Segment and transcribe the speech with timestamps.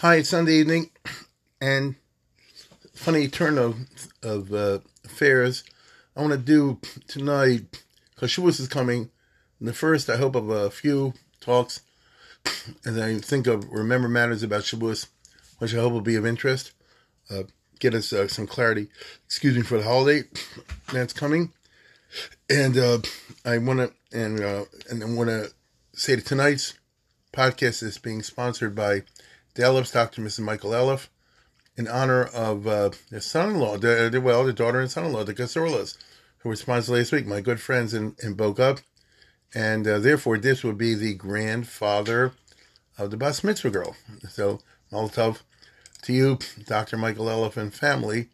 [0.00, 0.90] Hi, it's Sunday evening,
[1.60, 1.96] and
[2.94, 3.74] funny turn of
[4.22, 5.64] of uh, affairs.
[6.16, 7.82] I want to do tonight
[8.14, 9.10] because Shavuos is coming.
[9.60, 11.80] The first, I hope, of a few talks
[12.86, 15.08] as I think of remember matters about Shavuos,
[15.58, 16.70] which I hope will be of interest.
[17.28, 17.42] Uh,
[17.80, 18.90] get us uh, some clarity.
[19.26, 20.28] Excuse me for the holiday
[20.92, 21.52] that's coming,
[22.48, 22.98] and uh,
[23.44, 25.50] I want to and uh, and I want to
[25.92, 26.74] say that tonight's
[27.32, 29.02] podcast is being sponsored by
[29.58, 30.22] the Elifs, Dr.
[30.22, 30.44] Mrs.
[30.44, 31.08] Michael Elif
[31.76, 35.96] in honor of uh, their son-in-law, the, well, the daughter and son-in-law, the Gasurlas,
[36.38, 38.76] who were sponsored last week, my good friends in, in Boca.
[39.52, 42.34] And uh, therefore, this would be the grandfather
[42.96, 43.96] of the Bas Mitzvah girl.
[44.30, 44.60] So,
[44.92, 45.40] Molotov
[46.02, 46.96] to you, Dr.
[46.96, 48.28] Michael Elif and family,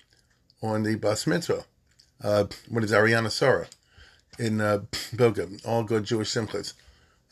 [0.62, 1.64] on the Bas Mitzvah.
[2.22, 3.68] Uh, what is Ariana Sara
[4.38, 4.80] in uh,
[5.14, 5.48] Boca?
[5.64, 6.74] All good Jewish simchas.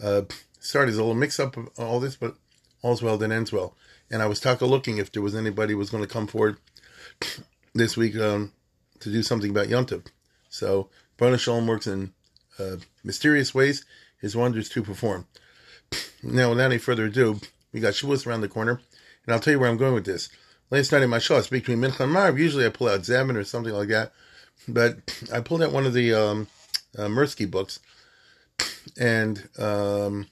[0.03, 0.23] Uh,
[0.61, 2.37] sorry, there's a little mix up of all this, but
[2.81, 3.77] all's well that ends well
[4.13, 6.59] and I was taka looking if there was anybody who was going to come forward
[7.75, 8.53] this week um,
[9.01, 10.07] to do something about Yontif.
[10.51, 12.13] So Baruch Shalom works in
[12.59, 13.85] uh, mysterious ways,
[14.21, 15.27] his wonders to perform.
[16.25, 17.41] Now, without any further ado,
[17.73, 18.81] we got Shavuos around the corner,
[19.27, 20.29] and I'll tell you where I'm going with this.
[20.71, 22.39] Last night in my show, between Mincha and Maariv.
[22.39, 24.13] Usually I pull out Zeman or something like that,
[24.69, 24.99] but
[25.33, 26.47] I pulled out one of the um,
[26.97, 27.81] uh, Mirsky books,
[28.97, 30.29] and um,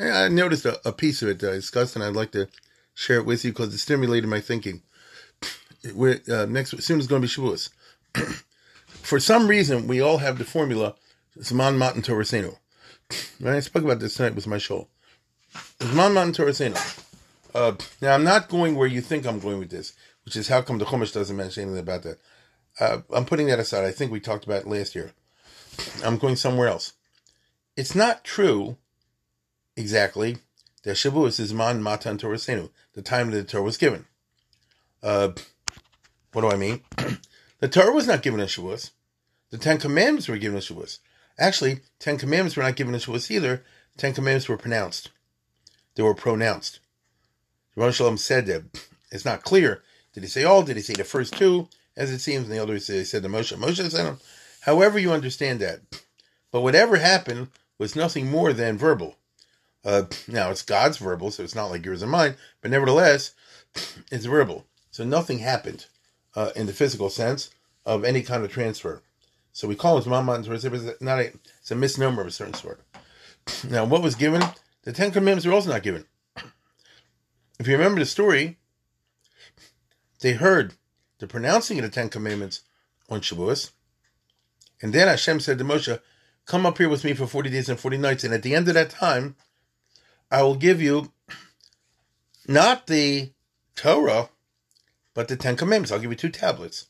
[0.00, 2.48] I noticed a, a, piece of it that I discussed, and I'd like to
[2.98, 4.82] share it with you because it stimulated my thinking.
[5.94, 7.70] We're, uh, next soon is going to be Shavuos.
[8.86, 10.96] For some reason, we all have the formula
[11.38, 12.56] Zman Matan Torasenu.
[13.40, 13.54] Right?
[13.54, 14.88] I spoke about this tonight with my show.
[15.78, 16.76] Zman Matan Torasenu.
[17.54, 20.60] Uh, now, I'm not going where you think I'm going with this, which is how
[20.60, 22.18] come the Chumash doesn't mention anything about that.
[22.80, 23.84] Uh, I'm putting that aside.
[23.84, 25.12] I think we talked about it last year.
[26.04, 26.94] I'm going somewhere else.
[27.76, 28.76] It's not true
[29.76, 30.38] exactly
[30.88, 34.06] the Shavuos is Man Matan Torasenu, the time that the Torah was given.
[35.02, 35.32] Uh,
[36.32, 36.80] what do I mean?
[37.60, 38.92] the Torah was not given in Shavuos.
[39.50, 41.00] The Ten Commandments were given in Shavuos.
[41.38, 43.62] Actually, Ten Commandments were not given in Shavuos either.
[43.98, 45.10] Ten Commandments were pronounced.
[45.94, 46.80] They were pronounced.
[47.76, 48.62] Ron Shalom said that
[49.12, 49.82] it's not clear.
[50.14, 50.62] Did he say all?
[50.62, 51.68] Did he say the first two?
[51.98, 53.54] As it seems, and the others he said the Moshe.
[53.58, 54.20] Moshe said them.
[54.62, 55.80] However, you understand that.
[56.50, 57.48] But whatever happened
[57.78, 59.16] was nothing more than verbal.
[59.84, 63.32] Uh, now it's God's verbal, so it's not like yours and mine, but nevertheless,
[64.10, 64.66] it's verbal.
[64.90, 65.86] So nothing happened
[66.34, 67.50] uh, in the physical sense
[67.86, 69.02] of any kind of transfer.
[69.52, 72.80] So we call it Mama it's not a it's a misnomer of a certain sort.
[73.68, 74.42] Now, what was given?
[74.82, 76.04] The Ten Commandments were also not given.
[77.58, 78.58] If you remember the story,
[80.20, 80.74] they heard
[81.18, 82.62] the pronouncing of the Ten Commandments
[83.08, 83.72] on Shavuos,
[84.82, 86.00] and then Hashem said to Moshe,
[86.44, 88.68] "Come up here with me for forty days and forty nights." And at the end
[88.68, 89.34] of that time,
[90.30, 91.12] I will give you
[92.46, 93.30] not the
[93.74, 94.28] Torah,
[95.14, 95.92] but the Ten Commandments.
[95.92, 96.86] I'll give you two tablets,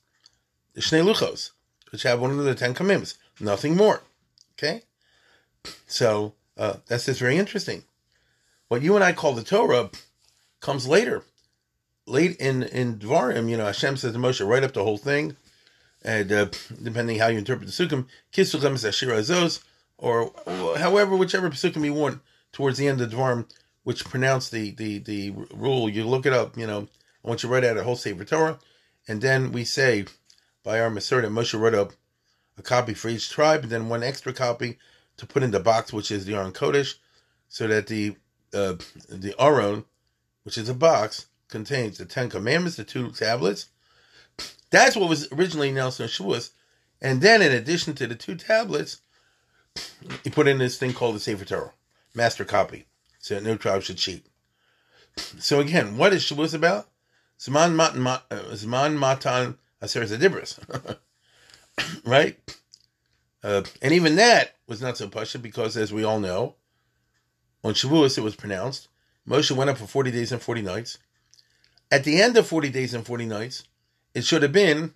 [0.74, 1.50] the Shnei Luchos,
[1.90, 3.16] which have one of the Ten Commandments.
[3.40, 4.02] Nothing more.
[4.54, 4.82] Okay?
[5.86, 7.84] So uh, that's just very interesting.
[8.68, 9.90] What you and I call the Torah
[10.60, 11.22] comes later.
[12.06, 15.36] Late in, in Dvarim, you know, Hashem says to Moshe, write up the whole thing.
[16.02, 16.46] And uh,
[16.82, 19.62] depending how you interpret the Sukkim, Kisuchem Ashira Azos,
[19.98, 20.32] or
[20.78, 22.20] however, whichever Sukkim you want
[22.58, 23.48] towards the end of the Dvarim,
[23.84, 25.88] which pronounce the, the, the rule.
[25.88, 26.88] You look it up, you know,
[27.24, 28.58] I want you to write out a whole Sefer Torah.
[29.06, 30.06] And then we say,
[30.64, 31.92] by our that Moshe wrote up
[32.58, 34.76] a copy for each tribe, and then one extra copy
[35.18, 36.96] to put in the box, which is the Aron Kodesh,
[37.48, 38.16] so that the
[38.52, 38.74] uh,
[39.08, 39.84] the Aron,
[40.42, 43.66] which is a box, contains the Ten Commandments, the two tablets.
[44.70, 46.50] That's what was originally announced in Shavuos.
[47.00, 49.00] And then, in addition to the two tablets,
[50.24, 51.72] he put in this thing called the Sefer Torah
[52.18, 52.84] master copy,
[53.18, 54.26] so that no tribe should cheat.
[55.38, 56.88] So again, what is Shavuos about?
[57.38, 58.20] Zman matan, uh,
[58.52, 60.58] Zman matan aseres adibris,
[62.04, 62.36] right?
[63.42, 66.56] Uh, and even that was not so pushy because, as we all know,
[67.62, 68.88] on Shavuos it was pronounced.
[69.26, 70.98] Moshe went up for forty days and forty nights.
[71.90, 73.64] At the end of forty days and forty nights,
[74.14, 74.94] it should have been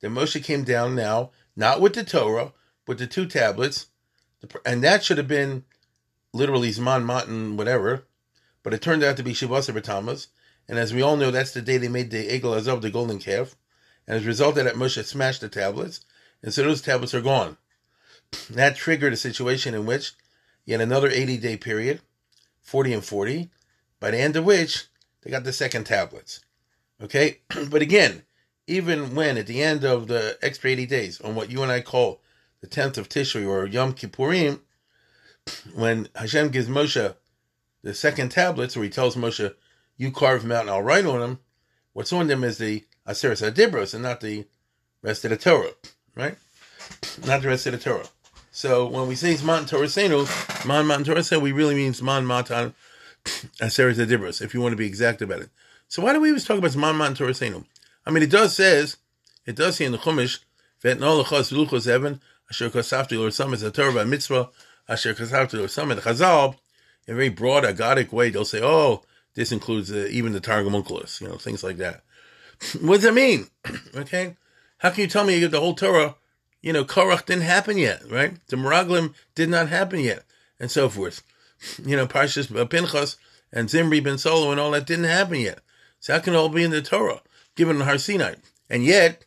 [0.00, 2.52] that Moshe came down now, not with the Torah,
[2.84, 3.86] but the two tablets,
[4.66, 5.64] and that should have been
[6.34, 8.04] literally Zman Matan, whatever.
[8.62, 10.28] but it turned out to be Shavuos Tammuz,
[10.68, 13.18] and as we all know, that's the day they made the Egel Azov, the golden
[13.18, 13.56] calf,
[14.06, 16.00] and as a result of that, Moshe smashed the tablets,
[16.42, 17.56] and so those tablets are gone.
[18.50, 20.12] That triggered a situation in which
[20.64, 22.00] yet another 80 day period,
[22.62, 23.50] 40 and 40,
[24.00, 24.86] by the end of which
[25.22, 26.40] they got the second tablets.
[27.00, 27.38] Okay?
[27.70, 28.24] but again,
[28.66, 31.80] even when at the end of the extra 80 days, on what you and I
[31.80, 32.20] call
[32.60, 34.60] the 10th of Tishrei or Yom Kippurim,
[35.74, 37.14] when Hashem gives Moshe
[37.82, 39.54] the second tablets, where he tells Moshe,
[39.96, 41.38] You carve them out and I'll write on them,
[41.92, 44.46] what's on them is the Aseret Adibros and not the
[45.02, 45.72] rest of the Torah,
[46.14, 46.36] right?
[47.26, 48.06] Not the rest of the Torah.
[48.50, 50.26] So when we say Zman Torah Senu,
[50.66, 52.74] Man Matan Torah Senu, we really mean Zman Matan
[53.60, 55.50] Aseret Adibros, if you want to be exact about it.
[55.88, 57.64] So why do we always talk about Zman Matan Torah Senu?
[58.06, 58.96] I mean, it does says,
[59.44, 60.40] it does say in the Chumash,
[60.82, 62.20] Vetnol Lechos Luchos Evan,
[62.50, 64.50] Asher Kosafti Lor Sam is a Torah Mitzvah,
[64.88, 66.56] Asher Kosafti Lor Sam, and Chazal,
[67.06, 69.02] in a very broad, agadic way, they'll say, oh,
[69.34, 72.02] this includes uh, even the Targum Onkelos, you know, things like that.
[72.80, 73.48] what does that mean?
[73.96, 74.36] okay?
[74.78, 76.16] How can you tell me you get the whole Torah,
[76.62, 78.34] you know, Korach didn't happen yet, right?
[78.48, 80.24] The Meraglim did not happen yet,
[80.58, 81.22] and so forth.
[81.82, 83.16] You know, Parshas Pinchas
[83.50, 85.60] and Zimri ben Salu and all that didn't happen yet.
[85.98, 87.22] So how can all be in the Torah,
[87.54, 88.34] given in Har Sinai?
[88.68, 89.24] And yet,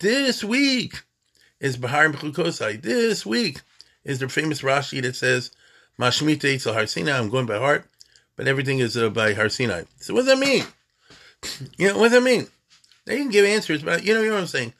[0.00, 1.02] this week
[1.60, 2.82] is Behar Bechukosai.
[2.82, 3.62] This week
[4.04, 5.50] is the famous Rashi that says,
[5.98, 7.86] Mashmita Eitzel Har Sinai, I'm going by heart,
[8.36, 9.84] but everything is uh, by Har Sinai.
[9.98, 10.64] So what does that mean?
[11.76, 12.46] You know, what does that mean?
[13.04, 14.74] They can give answers, but you know, you know what I'm saying?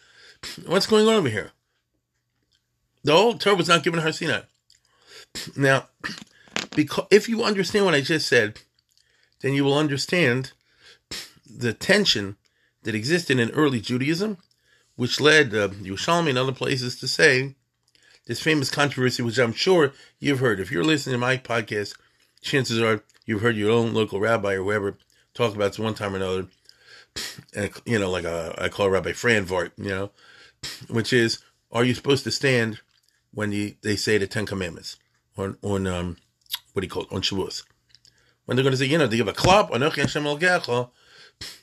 [0.67, 1.53] What's going on over here?
[3.05, 4.41] The whole Torah was not given Har Sinai.
[5.57, 5.89] Now,
[6.75, 8.61] because if you understand what I just said,
[9.41, 10.53] then you will understand
[11.49, 12.37] the tension
[12.83, 14.39] that existed in early Judaism,
[14.97, 17.55] which led uh, Yerushalmi and other places to say
[18.29, 20.61] this famous controversy, which I'm sure you've heard.
[20.61, 21.97] If you're listening to my podcast,
[22.43, 24.99] chances are you've heard your own local rabbi or whoever
[25.33, 26.47] talk about this one time or another.
[27.57, 30.11] And, you know, like a, I call Rabbi Franvart, you know,
[30.89, 31.39] which is,
[31.73, 32.81] are you supposed to stand
[33.33, 34.99] when you, they say the Ten Commandments
[35.37, 36.19] on, on um,
[36.75, 37.65] what do you call it, on Shavuos?
[38.45, 39.71] When they're going to say, you know, they give a clap,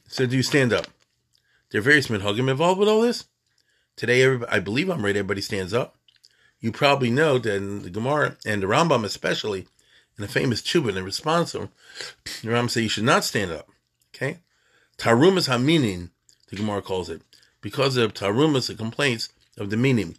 [0.08, 0.88] so do you stand up?
[1.70, 3.26] There are various minhagim involved with all this.
[3.96, 5.95] Today, I believe I'm right, everybody stands up
[6.66, 9.68] you probably know that in the Gemara and the Rambam especially,
[10.18, 11.70] in the famous Chuba, in the response to
[12.42, 13.70] the Rambam says you should not stand up.
[14.16, 14.40] Okay?
[14.98, 16.10] Tarumas haminin,
[16.50, 17.22] the Gemara calls it,
[17.62, 19.30] because of tarumas, the complaints
[19.60, 20.16] of the minim.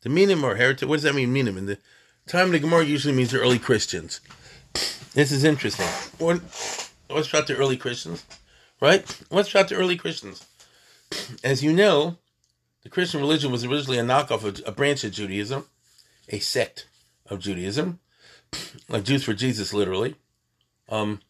[0.00, 0.88] The minim are heretic.
[0.88, 1.58] What does that mean, minim?
[1.58, 1.76] In the
[2.26, 4.22] time of the Gemara usually means the early Christians.
[5.12, 5.86] This is interesting.
[6.16, 6.40] What,
[7.08, 8.24] what's about the early Christians?
[8.80, 9.04] Right?
[9.28, 10.46] What's about the early Christians?
[11.44, 12.16] As you know,
[12.84, 15.66] the Christian religion was originally a knockoff of a branch of Judaism
[16.30, 16.86] a sect
[17.28, 18.00] of Judaism,
[18.88, 20.16] like Jews for Jesus, literally.
[20.88, 21.20] Um,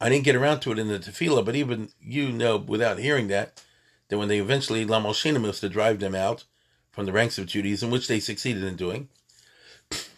[0.00, 3.28] I didn't get around to it in the tefillah, but even you know, without hearing
[3.28, 3.62] that,
[4.08, 6.44] that when they eventually Lamal Shinim was to drive them out
[6.92, 9.08] from the ranks of Judaism, which they succeeded in doing.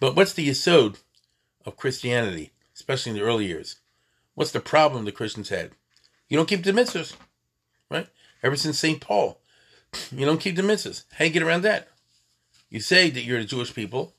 [0.00, 0.98] But what's the yisod
[1.64, 3.76] of Christianity, especially in the early years?
[4.34, 5.72] What's the problem the Christians had?
[6.28, 7.14] You don't keep the mitzvahs,
[7.90, 8.08] right?
[8.42, 9.00] Ever since St.
[9.00, 9.40] Paul,
[10.12, 11.04] you don't keep the mitzvahs.
[11.12, 11.88] How do you get around that?
[12.70, 14.14] You say that you're the Jewish people,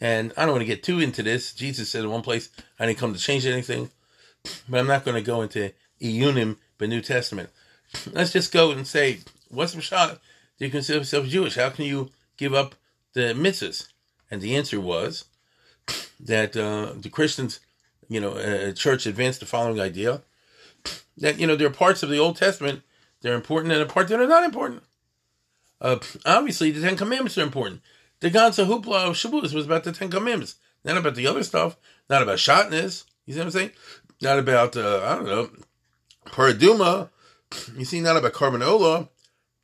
[0.00, 1.52] and I don't want to get too into this.
[1.52, 2.48] Jesus said in one place,
[2.78, 3.90] I didn't come to change anything,
[4.68, 7.50] but I'm not going to go into Iyunim, the New Testament.
[8.12, 10.20] Let's just go and say, what's the shot?
[10.58, 11.56] Do you consider yourself Jewish?
[11.56, 12.74] How can you give up
[13.14, 13.88] the mitzvahs?
[14.30, 15.24] And the answer was
[16.20, 17.60] that uh, the Christians,
[18.08, 20.22] you know, uh, church advanced the following idea
[21.16, 22.82] that, you know, there are parts of the Old Testament
[23.22, 24.82] that are important and a part that are not important.
[25.80, 27.82] Uh, obviously, the Ten Commandments are important.
[28.20, 31.76] The Ganza Hoopla of Shavuos was about the Ten Commandments, not about the other stuff,
[32.10, 33.04] not about shotness.
[33.26, 33.70] You see what I'm saying?
[34.20, 35.50] Not about, uh, I don't know,
[36.26, 37.10] paraduma.
[37.76, 39.08] You see, not about carbon-ola.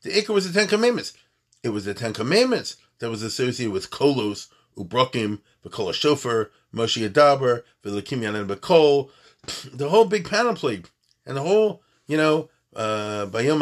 [0.03, 1.15] The Ikar was the Ten Commandments.
[1.63, 7.63] It was the Ten Commandments that was associated with Kolos, Ubrokim, V'kol Shofar, Moshe Adaber,
[7.85, 9.11] V'lekim B'kol,
[9.77, 10.85] the whole big panoply,
[11.27, 13.61] and the whole, you know, uh, Bayom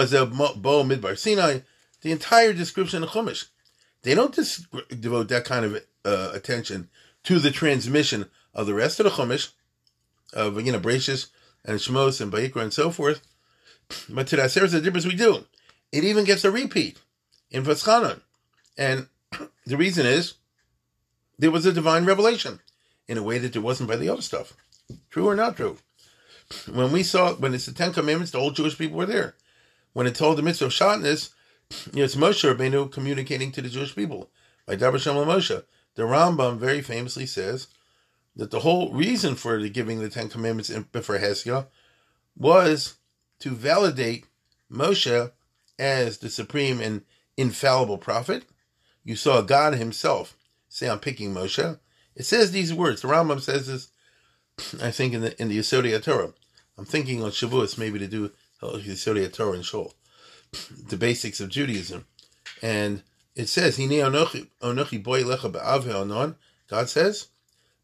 [0.63, 1.61] Bo Midbar Sinai,
[2.03, 3.47] the entire description of Chumash.
[4.03, 6.91] They don't dis- devote that kind of uh, attention
[7.25, 9.53] to the transmission of the rest of the Chumash,
[10.33, 11.29] of you know Bereshis
[11.65, 13.23] and Shmos and Vayikra and so forth.
[14.09, 15.45] But to that, the Aseret Adibros we do.
[15.91, 16.99] It even gets a repeat
[17.51, 18.21] in Vaschanan.
[18.77, 19.09] And
[19.67, 20.35] the reason is
[21.39, 22.61] there was a divine revelation
[23.07, 24.55] in a way that there wasn't by the other stuff.
[25.11, 25.79] True or not true?
[26.71, 29.35] When we saw, when it's the Ten Commandments, the old Jewish people were there.
[29.93, 31.31] When it told the mitzvah of know,
[31.95, 34.31] it's Moshe Rabbeinu communicating to the Jewish people
[34.67, 35.65] by Dabar Shem Moshe.
[35.95, 37.69] The Rambam very famously says,
[38.37, 41.67] that the whole reason for the giving the Ten Commandments in before Hesia
[42.37, 42.95] was
[43.41, 44.25] to validate
[44.71, 45.33] Moshe
[45.79, 47.03] as the supreme and
[47.37, 48.45] infallible prophet.
[49.05, 50.37] You saw God Himself
[50.69, 51.79] say, "I'm picking Moshe."
[52.15, 53.03] It says these words.
[53.03, 53.89] The Rambam says this,
[54.83, 56.33] I think, in the in the Torah.
[56.79, 58.31] I'm thinking on Shavuos maybe to do
[58.63, 59.95] Yesodei Torah and Shul,
[60.89, 62.07] the basics of Judaism,
[62.61, 63.03] and
[63.35, 66.37] it says, "Hine onochi boy lecha be'av onon."
[66.69, 67.29] God says,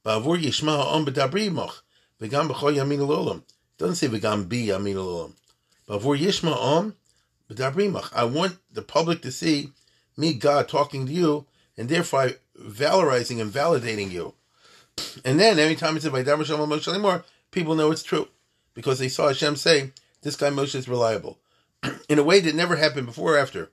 [0.04, 1.82] "Ba'avur yishma ha'om b'dabri moch
[2.20, 3.42] v'gam b'chol yamin olam."
[3.78, 5.32] Doesn't say bi yamin olam.
[5.88, 6.94] Ba'avur yishma.
[8.12, 9.72] I want the public to see
[10.18, 11.46] me, God, talking to you,
[11.78, 14.34] and therefore valorizing and validating you.
[15.24, 18.28] And then every time it says "Vaydaber Shalom Moshe anymore," people know it's true
[18.74, 21.38] because they saw Hashem say, "This guy Moshe is reliable,"
[22.08, 23.70] in a way that never happened before or after.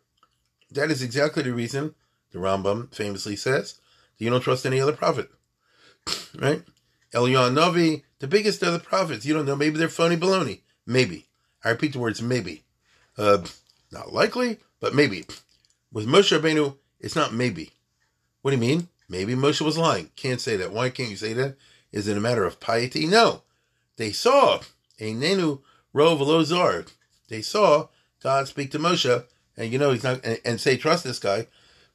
[0.71, 1.95] That is exactly the reason
[2.31, 3.79] the Rambam famously says
[4.17, 5.29] you don't trust any other prophet.
[6.37, 6.63] Right?
[7.13, 9.25] Eliyahu Navi, the biggest of the prophets.
[9.25, 9.55] You don't know.
[9.55, 10.61] Maybe they're phony baloney.
[10.85, 11.27] Maybe.
[11.63, 12.63] I repeat the words maybe.
[13.17, 13.45] Uh,
[13.91, 15.25] not likely, but maybe.
[15.93, 17.71] With Moshe Rabbeinu, it's not maybe.
[18.41, 18.89] What do you mean?
[19.07, 20.11] Maybe Moshe was lying.
[20.17, 20.73] Can't say that.
[20.73, 21.55] Why can't you say that?
[21.91, 23.07] Is it a matter of piety?
[23.07, 23.43] No.
[23.95, 24.59] They saw
[24.99, 25.61] a Nenu
[25.93, 26.91] Rov Lozar.
[27.29, 27.87] They saw
[28.25, 29.23] God speak to Moshe
[29.55, 31.45] and you know he's not and, and say trust this guy.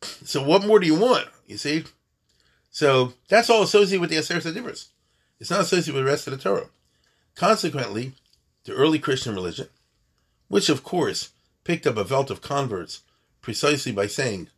[0.00, 1.26] So what more do you want?
[1.48, 1.82] You see?
[2.70, 4.90] So that's all associated with the Aseret Divers.
[5.40, 6.68] It's not associated with the rest of the Torah.
[7.34, 8.12] Consequently,
[8.62, 9.70] the early Christian religion,
[10.46, 11.30] which of course
[11.64, 13.02] picked up a belt of converts
[13.42, 14.50] precisely by saying,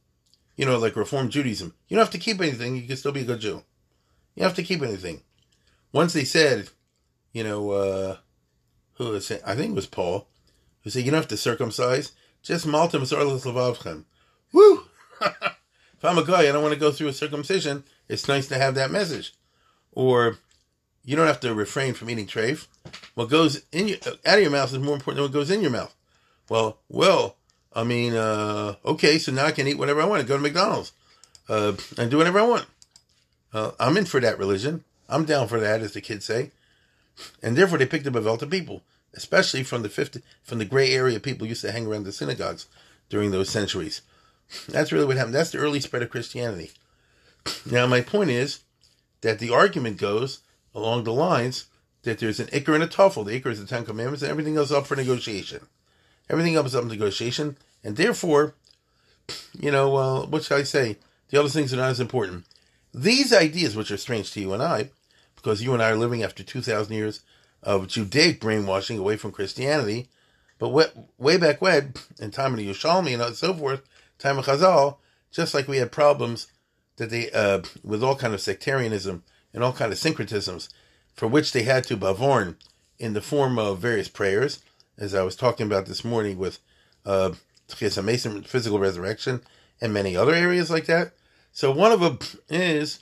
[0.56, 3.22] you know, like Reform Judaism, you don't have to keep anything, you can still be
[3.22, 3.62] a good Jew.
[4.34, 5.22] You have to keep anything.
[5.90, 6.68] Once they said,
[7.32, 8.16] you know, uh,
[8.96, 9.40] who was it?
[9.46, 10.28] I think it was Paul,
[10.82, 12.12] who said, you don't have to circumcise,
[12.42, 14.04] just malta masarlas levavchem.
[14.52, 14.84] Woo!
[15.20, 17.84] if I'm a guy, I don't want to go through a circumcision.
[18.08, 19.34] It's nice to have that message.
[19.92, 20.38] Or
[21.04, 22.66] you don't have to refrain from eating treif.
[23.14, 25.62] What goes in your, out of your mouth is more important than what goes in
[25.62, 25.94] your mouth.
[26.48, 27.36] Well, well,
[27.72, 30.26] I mean, uh, okay, so now I can eat whatever I want.
[30.26, 30.92] Go to McDonald's
[31.48, 32.66] uh, and do whatever I want.
[33.52, 34.84] Uh, I'm in for that religion.
[35.08, 36.50] I'm down for that, as the kids say.
[37.42, 38.82] And therefore, they picked up a belt of people
[39.14, 42.66] especially from the 50, from the gray area people used to hang around the synagogues
[43.08, 44.02] during those centuries.
[44.68, 45.34] That's really what happened.
[45.34, 46.70] That's the early spread of Christianity.
[47.70, 48.60] Now, my point is
[49.22, 50.40] that the argument goes
[50.74, 51.66] along the lines
[52.02, 53.24] that there's an Iker and a Tuffle.
[53.24, 55.66] The Iker is the Ten Commandments, and everything else up for negotiation.
[56.28, 58.54] Everything else is up for negotiation, and therefore,
[59.58, 60.96] you know, what should I say?
[61.28, 62.44] The other things are not as important.
[62.92, 64.90] These ideas, which are strange to you and I,
[65.36, 67.20] because you and I are living after 2,000 years
[67.62, 70.08] of Judaic brainwashing away from Christianity.
[70.58, 70.86] But way,
[71.18, 73.82] way back when, in time of the Yerushalmi and so forth,
[74.18, 74.96] time of Chazal,
[75.30, 76.48] just like we had problems
[76.96, 80.68] that they uh, with all kind of sectarianism and all kind of syncretisms,
[81.14, 82.56] for which they had to bavorn
[82.98, 84.62] in the form of various prayers,
[84.96, 86.60] as I was talking about this morning with
[87.04, 87.32] uh,
[88.02, 89.42] Mason, physical resurrection,
[89.80, 91.12] and many other areas like that.
[91.50, 93.00] So one of them is,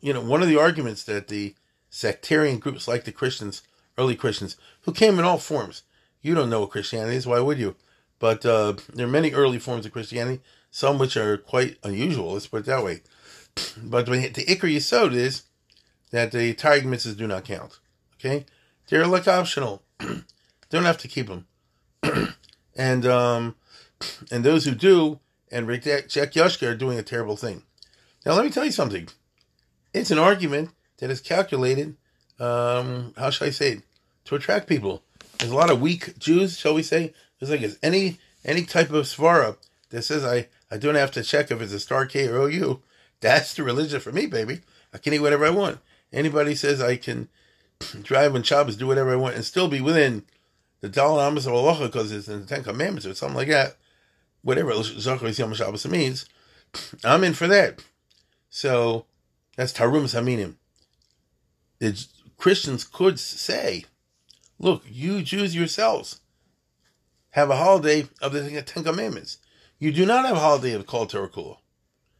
[0.00, 1.54] you know, one of the arguments that the
[1.90, 3.62] sectarian groups like the Christians
[3.98, 5.82] early Christians who came in all forms.
[6.22, 7.76] You don't know what Christianity is, why would you?
[8.18, 10.40] But uh, there are many early forms of Christianity,
[10.70, 13.02] some which are quite unusual, let's put it that way.
[13.82, 15.42] But the Iker Yisod is
[16.10, 17.78] that the Targum mitzvahs do not count.
[18.16, 18.46] Okay?
[18.88, 19.82] They're like optional.
[20.70, 21.46] don't have to keep them.
[22.76, 23.56] and um,
[24.30, 27.62] and those who do and reject Yashka are doing a terrible thing.
[28.24, 29.08] Now, let me tell you something.
[29.94, 31.96] It's an argument that is calculated,
[32.38, 33.82] um, how shall I say it?
[34.28, 35.02] To attract people.
[35.38, 37.14] There's a lot of weak Jews, shall we say.
[37.38, 39.56] There's like any any type of svara
[39.90, 42.80] that says I, I don't have to check if it's a star K or OU.
[43.20, 44.60] That's the religion for me, baby.
[44.92, 45.78] I can eat whatever I want.
[46.12, 47.28] Anybody says I can
[48.02, 50.24] drive on Shabbos, do whatever I want, and still be within
[50.80, 53.76] the Dalai Amas of Allah because it's in the Ten Commandments or something like that.
[54.42, 56.26] Whatever Shabbos means,
[57.04, 57.82] I'm in for that.
[58.50, 59.06] So
[59.56, 60.56] that's Tarum Haminim.
[61.78, 62.06] The
[62.36, 63.84] Christians could say
[64.58, 66.20] Look, you Jews yourselves
[67.30, 69.38] have a holiday of the Ten Commandments.
[69.78, 71.58] You do not have a holiday of called Terakula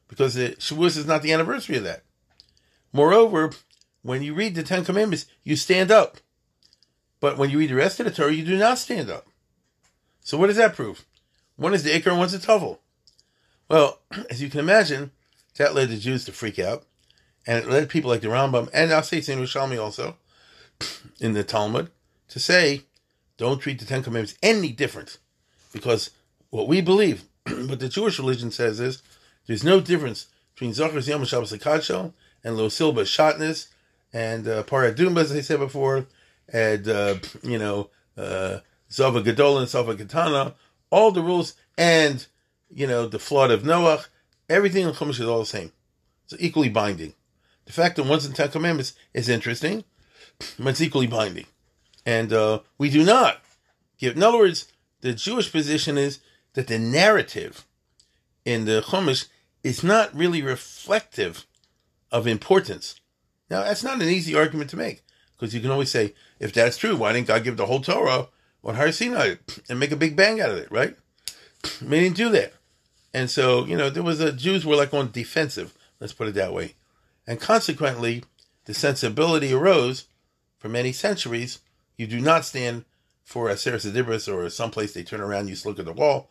[0.07, 2.05] because the Shavuos is not the anniversary of that.
[2.93, 3.51] Moreover,
[4.03, 6.19] when you read the Ten Commandments, you stand up.
[7.21, 9.27] But when you read the rest of the Torah, you do not stand up.
[10.21, 11.05] So what does that prove?
[11.57, 12.79] One is the Iker and one's the Tuffle.
[13.69, 15.11] Well, as you can imagine,
[15.57, 16.85] that led the Jews to freak out.
[17.47, 20.17] And it led people like the Rambam, and I'll say Rishalmi also,
[21.21, 21.91] in the Talmud,
[22.29, 22.83] to say,
[23.37, 25.19] don't treat the Ten Commandments any different.
[25.73, 26.11] Because
[26.51, 29.03] what we believe, what the Jewish religion says is,
[29.47, 32.13] there's no difference between Zachar Yom Shabbos Akadsho
[32.45, 33.69] and Lo Silba Shatnez
[34.13, 36.07] and uh, Paradumba, as I said before,
[36.53, 38.59] and uh, you know uh,
[38.91, 40.55] Zava Gadol and Zava Katana,
[40.91, 42.27] all the rules, and
[42.71, 44.05] you know the flood of Noah,
[44.49, 45.73] everything in Chumash is all the same.
[46.25, 47.15] It's equally binding.
[47.67, 49.85] The fact that one's in Ten Commandments is interesting,
[50.59, 51.47] but it's equally binding,
[52.09, 53.43] and uh, we do not
[53.99, 54.17] give.
[54.17, 54.73] In other words,
[55.03, 56.21] the Jewish position is
[56.55, 57.67] that the narrative
[58.47, 59.27] in the Chumash
[59.63, 61.47] is not really reflective
[62.11, 62.99] of importance.
[63.51, 65.03] Now, that's not an easy argument to make
[65.37, 68.29] because you can always say, if that's true, why didn't God give the whole Torah
[68.65, 69.35] on Har Sinai
[69.69, 70.97] and make a big bang out of it, right?
[71.79, 72.55] He didn't do that.
[73.13, 76.35] And so, you know, there was a, Jews were like on defensive, let's put it
[76.37, 76.75] that way.
[77.27, 78.25] And consequently,
[78.65, 80.07] the sensibility arose
[80.57, 81.61] for many centuries.
[81.99, 82.87] You do not stand
[83.25, 86.31] for a Dibris or someplace they turn around, you look at the wall.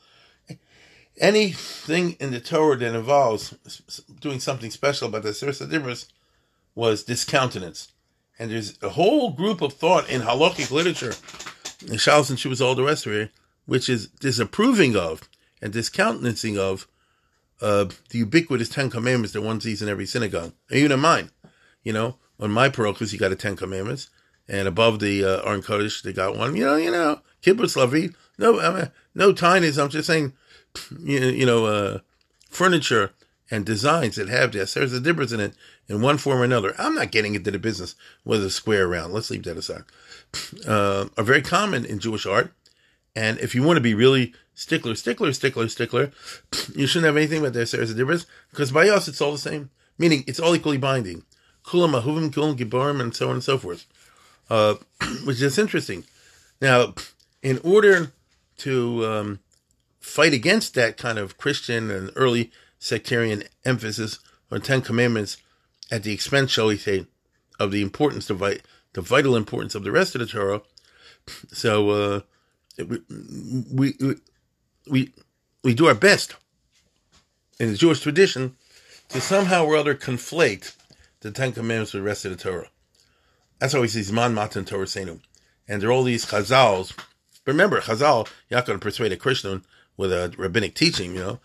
[1.19, 3.51] Anything in the Torah that involves
[4.19, 6.07] doing something special about the Dibris
[6.73, 7.91] was discountenance.
[8.39, 11.13] And there's a whole group of thought in halachic literature,
[11.81, 13.31] in Shalos and Shuvas, all the rest of it,
[13.65, 15.27] which is disapproving of
[15.61, 16.87] and discountenancing of
[17.61, 21.31] uh, the ubiquitous Ten Commandments that one sees in every synagogue, even in mine.
[21.83, 24.09] You know, on my parochials, you got a Ten Commandments,
[24.47, 26.55] and above the uh, Aron Kodesh, they got one.
[26.55, 28.13] You know, you know, kibbutz lavi.
[28.37, 29.81] No, I mean, no tinies.
[29.81, 30.33] I'm just saying,
[30.99, 31.99] you, you know, uh,
[32.49, 33.13] furniture
[33.49, 34.73] and designs that have this.
[34.73, 35.53] There's a difference in it
[35.87, 36.75] in one form or another.
[36.77, 39.13] I'm not getting into the business with a square round.
[39.13, 39.83] Let's leave that aside.
[40.67, 42.51] Uh, are very common in Jewish art.
[43.15, 46.11] And if you want to be really stickler, stickler, stickler, stickler,
[46.75, 47.71] you shouldn't have anything but this.
[47.71, 49.69] there's a difference because by us it's all the same.
[49.97, 51.23] Meaning it's all equally binding.
[51.63, 53.85] Kulam ahuvim kulam gibarim and so on and so forth.
[54.49, 54.75] Uh,
[55.25, 56.03] which is interesting.
[56.61, 56.93] Now,
[57.41, 58.11] in order
[58.59, 59.39] to um,
[59.99, 64.19] fight against that kind of Christian and early sectarian emphasis
[64.51, 65.37] on Ten Commandments
[65.91, 67.05] at the expense, shall we say,
[67.59, 68.59] of the importance, the, vi-
[68.93, 70.61] the vital importance of the rest of the Torah.
[71.51, 72.19] So uh,
[72.77, 74.15] we, we
[74.89, 75.13] we
[75.61, 76.35] we do our best
[77.59, 78.55] in the Jewish tradition
[79.09, 80.73] to somehow or other conflate
[81.19, 82.69] the Ten Commandments with the rest of the Torah.
[83.59, 85.19] That's why we see Zman Matan Torah Senu.
[85.67, 86.97] And there are all these Chazals.
[87.45, 89.63] Remember, Chazal, you're not going to persuade a Christian
[89.95, 91.39] with a rabbinic teaching, you know.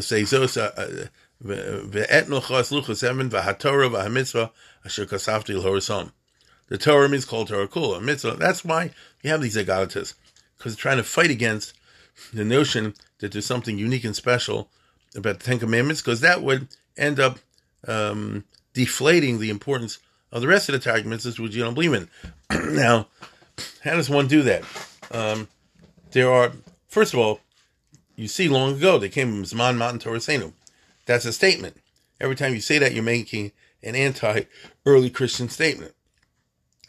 [0.00, 0.54] Say, Zos,
[6.68, 8.02] the Torah means called Torah Kula.
[8.02, 8.36] Mitzvah.
[8.38, 8.90] That's why
[9.22, 10.14] you have these agalatas,
[10.56, 11.74] because they're trying to fight against
[12.32, 14.70] the notion that there's something unique and special
[15.16, 17.38] about the Ten Commandments, because that would end up
[17.88, 19.98] um, deflating the importance
[20.32, 22.08] of the rest of the Targuments, which you don't believe in.
[22.74, 23.08] now,
[23.82, 24.62] how does one do that?
[25.10, 25.48] Um,
[26.12, 26.52] there are,
[26.88, 27.40] first of all,
[28.16, 30.52] you see long ago they came from Zman Matan Torah.
[31.06, 31.76] That's a statement.
[32.20, 35.94] Every time you say that, you're making an anti-early Christian statement.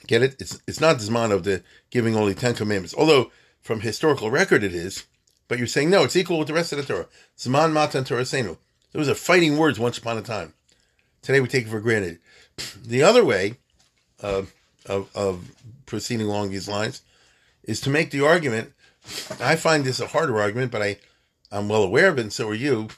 [0.08, 0.36] Get it?
[0.40, 4.74] It's it's not Zman of the giving only Ten Commandments, although from historical record it
[4.74, 5.06] is.
[5.48, 7.08] But you're saying no, it's equal with the rest of the Torah.
[7.38, 8.26] Zman Matan Torah.
[8.94, 10.54] Those are fighting words once upon a time.
[11.22, 12.20] Today we take it for granted.
[12.86, 13.58] The other way
[14.20, 14.54] of,
[14.86, 15.52] of, of
[15.86, 17.02] proceeding along these lines
[17.64, 18.74] is to make the argument.
[19.40, 20.98] I find this a harder argument, but I,
[21.52, 22.90] I'm well aware of it, and so are you.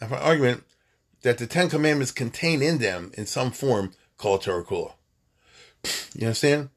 [0.00, 0.64] I find argument
[1.22, 4.92] that the Ten Commandments contain in them, in some form, called Torah Kula.
[6.14, 6.70] You understand?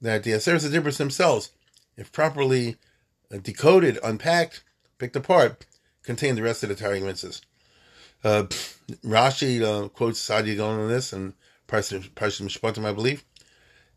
[0.00, 1.50] That the Aseret Dibros themselves,
[1.96, 2.76] if properly
[3.32, 4.62] uh, decoded, unpacked,
[4.98, 5.66] picked apart,
[6.02, 7.40] contain the rest of the Torah.
[8.22, 8.44] Uh,
[9.04, 11.34] Rashi uh, quotes Saadia Gaon on this, and
[11.70, 13.24] Parshas Mishpatim, I believe.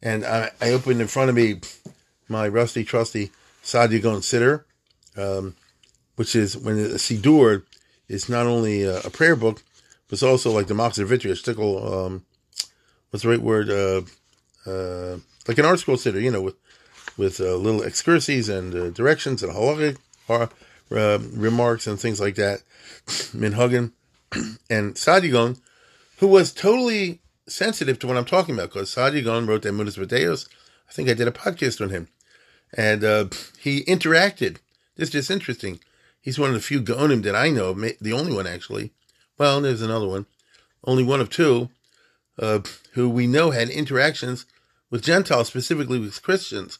[0.01, 1.62] And I, I opened in front of me
[2.27, 3.31] my rusty, trusty
[3.63, 4.65] Saadia Gaon Siddur,
[5.17, 5.55] um,
[6.15, 7.63] which is when a Siddur
[8.07, 9.63] is not only a, a, prayer book,
[10.07, 12.25] but it's also like the Machzor Vitry, stickle, um,
[13.09, 13.69] what's the right word?
[13.69, 14.01] Uh,
[14.69, 16.55] uh, like an ArtScroll Siddur, you know, with
[17.15, 19.97] with uh, little excursions and uh, directions and halachic
[20.29, 22.62] uh, remarks and things like that.
[23.05, 23.91] Minhagen
[24.69, 25.57] and Saadia Gaon,
[26.17, 29.97] who was totally sensitive to what I'm talking about because Saadia Gaon wrote the Emunos
[29.97, 30.47] V'Deos.
[30.88, 32.08] I think I did a podcast on him.
[32.75, 33.25] And uh,
[33.60, 34.58] he interacted.
[34.95, 35.79] This is just interesting.
[36.21, 38.91] He's one of the few Gaonim that I know, the only one actually.
[39.38, 40.25] Well, there's another one.
[40.84, 41.69] Only one of two
[42.39, 42.60] uh,
[42.93, 44.45] who we know had interactions
[44.89, 46.79] with Gentiles, specifically with Christians.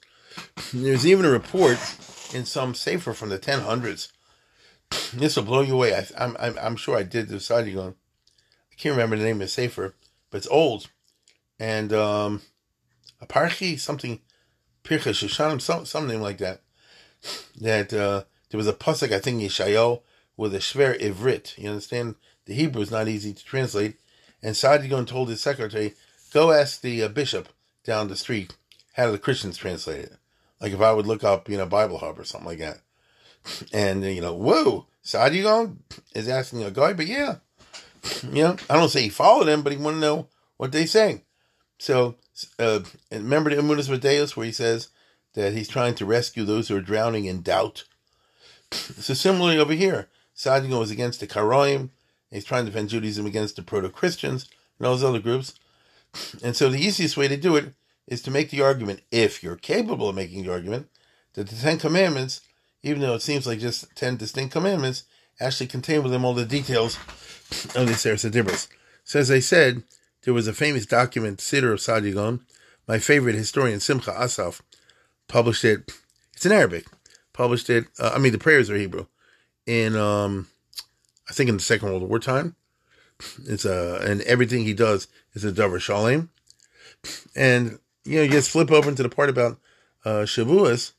[0.74, 1.78] There's even a report
[2.34, 4.12] in some safer from the 1000s.
[5.14, 5.94] This will blow you away.
[5.94, 7.96] I, am I'm, I'm sure I did the Saadia Gaon.
[8.72, 9.96] I can't remember the name of the Sefer
[10.34, 10.88] but it's old.
[11.60, 12.42] And um,
[13.22, 14.20] something,
[14.84, 16.62] Pircha Shoshanim, some, like that.
[17.62, 20.02] That uh, there was a pasuk, I think, Yeshayahu,
[20.36, 21.56] with a Shver Ivrit.
[21.60, 22.16] You understand?
[22.46, 23.98] The Hebrew is not easy to translate.
[24.42, 25.94] And Saadia Gaon told his secretary
[26.34, 27.50] Go ask the uh, bishop
[27.84, 28.56] down the street
[28.94, 30.18] how do the Christians translate it.
[30.60, 32.80] Like if I would look up, you know, Bible Hub or something like that,
[33.72, 35.84] and you know, whoa, Saadia Gaon
[36.16, 37.36] is asking a guy, but yeah,
[38.24, 40.86] you know, I don't say he followed them, but he want to know what they
[40.86, 41.24] say.
[41.80, 42.16] So,
[42.60, 44.90] uh, remember the Emunos V'Deos where he says
[45.34, 47.86] that he's trying to rescue those who are drowning in doubt.
[48.72, 51.90] So similarly over here, Saadia Gaon was against the Karaim.
[52.32, 55.54] He's trying to defend Judaism against the proto-Christians and all those other groups.
[56.44, 57.74] And so the easiest way to do it
[58.08, 60.90] is to make the argument, if you're capable of making the argument,
[61.34, 62.42] that the Ten Commandments,
[62.82, 65.04] even though it seems like just ten distinct commandments,
[65.40, 66.98] actually contained with them all the details
[67.76, 68.68] of the Seres Dibros.
[69.04, 69.84] So as I said,
[70.24, 72.46] there was a famous document, Siddur of Saadia Gaon.
[72.88, 74.62] My favorite historian, Simcha Asaf,
[75.28, 75.92] published it.
[76.34, 76.86] It's in Arabic.
[77.32, 77.86] Published it.
[78.00, 79.06] Uh, I mean, the prayers are Hebrew.
[79.66, 80.48] In um,
[81.30, 82.56] I think in the Second World War time.
[83.48, 86.30] It's a uh, and everything he does is a davar shalem.
[87.36, 89.60] And you know, you just flip over to the part about
[90.04, 90.92] uh, Shavuos,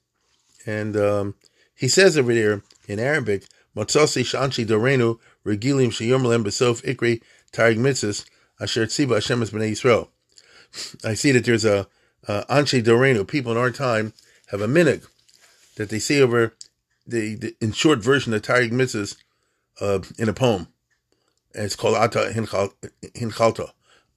[0.65, 1.35] and um,
[1.75, 3.45] he says over there in Arabic,
[3.77, 8.25] "Matzasi shanchi dorenu regilim sheyom besof ikri tarig mitzvahs
[8.61, 10.09] asher tziva Hashem b'nei Yisrael."
[11.05, 11.87] I see that there's a
[12.27, 14.13] uh, Anshe Dorenu, people in our time
[14.49, 15.07] have a minig
[15.77, 16.55] that they say over
[17.07, 19.17] the, the in short version of Taryag Mitzvahs
[19.81, 20.69] uh, in a poem.
[21.55, 23.73] And it's called Ata Hinchalta.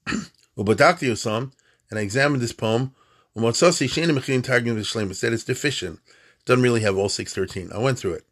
[0.58, 1.52] Ubadakti Osam,
[1.90, 2.96] and I examined this poem.
[3.36, 6.00] Umatsasi Shane Mechin Targum Vishleim said it's deficient.
[6.46, 7.72] Doesn't really have all 613.
[7.72, 8.26] I went through it.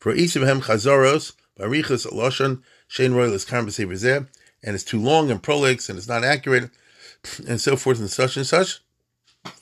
[0.00, 3.44] For each of them Chazaros, Barichas, Lashon, Shane Royal is
[4.02, 6.70] and it's too long and prolix and it's not accurate,
[7.46, 8.80] and so forth and such and such.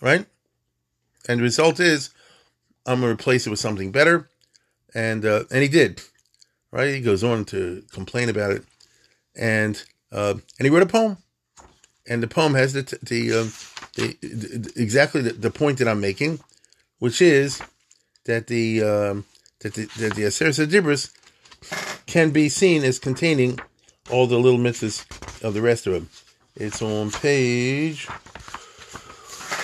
[0.01, 0.27] Right?
[1.29, 2.11] And the result is
[2.87, 4.29] I'm gonna replace it with something better.
[4.94, 6.01] And uh, and he did.
[6.70, 6.94] Right?
[6.94, 8.64] He goes on to complain about it.
[9.37, 11.18] And uh, and he wrote a poem
[12.09, 13.53] and the poem has the the, um,
[13.94, 16.40] the, the exactly the, the, point that I'm making,
[16.98, 17.61] which is
[18.24, 19.24] that the um,
[19.61, 21.11] that the that Aseret
[22.07, 23.59] can be seen as containing
[24.11, 25.05] all the little mitzvahs
[25.42, 26.09] of the rest of them.
[26.57, 28.07] It's on page.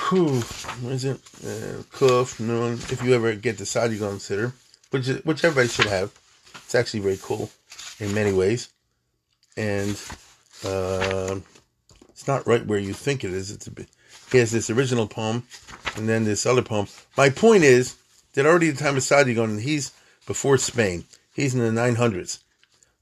[0.08, 0.40] Whew,
[0.82, 1.16] what is it?
[1.42, 2.74] Uh, Kuf, Nun.
[2.74, 4.52] If you ever get the going to consider,
[4.90, 6.12] which which everybody should have.
[6.56, 7.50] It's actually very cool
[7.98, 8.68] in many ways,
[9.56, 10.00] and.
[10.64, 11.40] Uh,
[12.24, 13.50] it's not right where you think it is.
[13.50, 13.88] It's a bit,
[14.30, 15.42] he has this original poem
[15.96, 16.86] and then this other poem.
[17.16, 17.96] My point is
[18.34, 19.92] that already the time of and he's
[20.26, 21.04] before Spain.
[21.34, 22.40] He's in the 900s.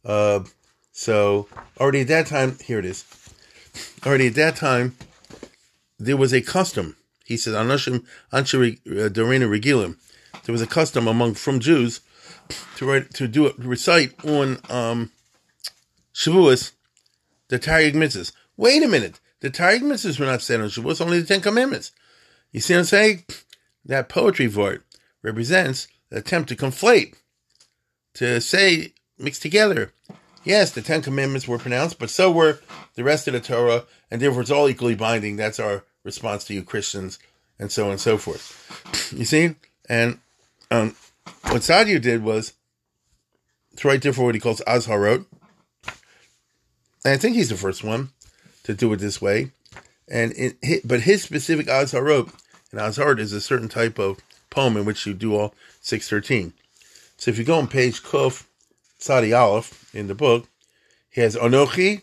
[0.05, 0.45] Uh,
[0.93, 1.49] so
[1.81, 3.05] already at that time, here it is.
[4.07, 4.97] Already at that time,
[5.99, 6.97] there was a custom.
[7.25, 9.97] He said, "Anashim uh, regilim."
[10.45, 12.01] There was a custom among from Jews
[12.77, 15.13] to write to do it recite on um,
[16.13, 16.73] Shavuos
[17.49, 18.33] the Taryag mitzvahs.
[18.57, 19.21] Wait a minute.
[19.41, 21.93] The Taryag mitzvahs were not said on Shavuos, only the Ten Commandments.
[22.51, 23.25] You see what I'm saying?
[23.85, 24.85] That poetry vort
[25.23, 27.15] represents the attempt to conflate,
[28.15, 29.93] to say, mix together.
[30.45, 32.59] Yes, the Ten Commandments were pronounced, but so were
[32.95, 35.37] the rest of the Torah, and therefore it's all equally binding.
[35.37, 37.19] That's our response to you Christians,
[37.59, 38.59] and so on and so forth.
[39.13, 39.55] You see?
[39.91, 40.21] And
[40.71, 40.97] um,
[41.43, 42.55] what Saadia did was
[43.77, 45.27] to write there for what he calls Azharot.
[47.05, 48.11] And I think he's the first one
[48.65, 49.53] to do it this way.
[50.09, 52.33] And it, but his specific Azharot,
[52.71, 54.19] and Azharot is a certain type of
[54.53, 56.53] poem in which you do all 613.
[57.17, 58.47] So if you go on page Kuf
[58.99, 60.49] Sadi Aleph in the book,
[61.11, 62.03] he has Anochi,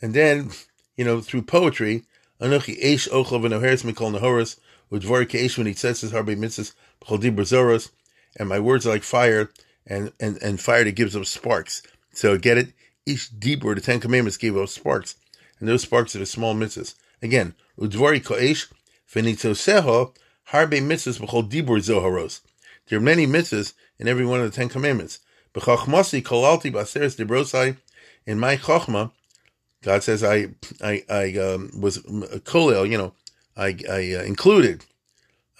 [0.00, 0.50] and then,
[0.96, 2.04] you know, through poetry,
[2.40, 4.58] Anochi Eish Ochel V'Noheres Mikol Nahoris,
[4.90, 7.90] Udvar Keish when he says his Harbi Mitzvahs, B'Chol Zoros,
[8.36, 9.50] and my words are like fire,
[9.86, 11.82] and, and, and fire that gives up sparks.
[12.12, 12.72] So get it?
[13.04, 15.16] Each deeper, the Ten Commandments gave off sparks
[15.62, 16.96] and those sparks are the small mitzvahs.
[17.22, 18.66] Again, udvari koesh
[19.14, 20.12] v'nitzoseho
[20.50, 22.40] harbe mitzvahs b'chol dibur zoharos.
[22.88, 25.20] There are many mitzvahs in every one of the Ten Commandments.
[25.54, 27.76] B'chachmasi kolalti b'aseres dibrosai.
[28.26, 29.12] In my chachma,
[29.82, 30.48] God says I
[30.82, 32.88] I I um, was kolel.
[32.88, 33.14] You know,
[33.56, 34.84] I I uh, included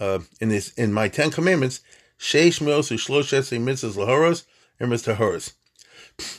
[0.00, 1.80] uh, in this in my Ten Commandments
[2.18, 4.44] sheish mos u'shloshes mitzvahs lahoros
[4.78, 5.54] and tahoros.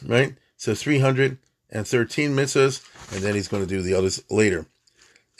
[0.08, 0.36] Right.
[0.58, 1.40] So three hundred
[1.74, 4.66] and 13 mitzvahs, and then he's going to do the others later.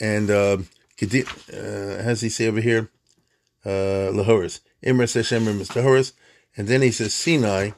[0.00, 0.58] And uh,
[1.02, 2.90] uh, has he say over here?
[3.64, 4.60] Uh, Lahoris.
[4.84, 6.12] Imra Hashem Tahoris.
[6.56, 7.70] And then he says Sinai.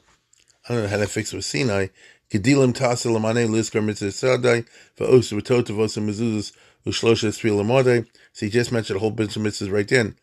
[0.69, 1.89] I don't know how to fix it with Sinai.
[2.31, 4.65] Kedilim Tasa Lamane Liskar Mitzvah Sadai.
[4.99, 6.53] Va'os Vatotavos and Mezuzas
[6.85, 8.07] Ushlosha Three Lamade.
[8.33, 10.17] So he just mentioned a whole bunch of mitzvahs right then.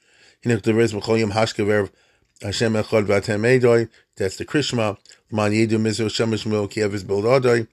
[0.44, 1.90] You know, the Rez Machoyim Hashkaver
[2.42, 3.90] Hashem Echad Vatem Edoi.
[4.18, 4.98] That's the Krishma.
[5.32, 7.68] Man Yedu Mitzvah Shemish Mil Kievis Bildadoi.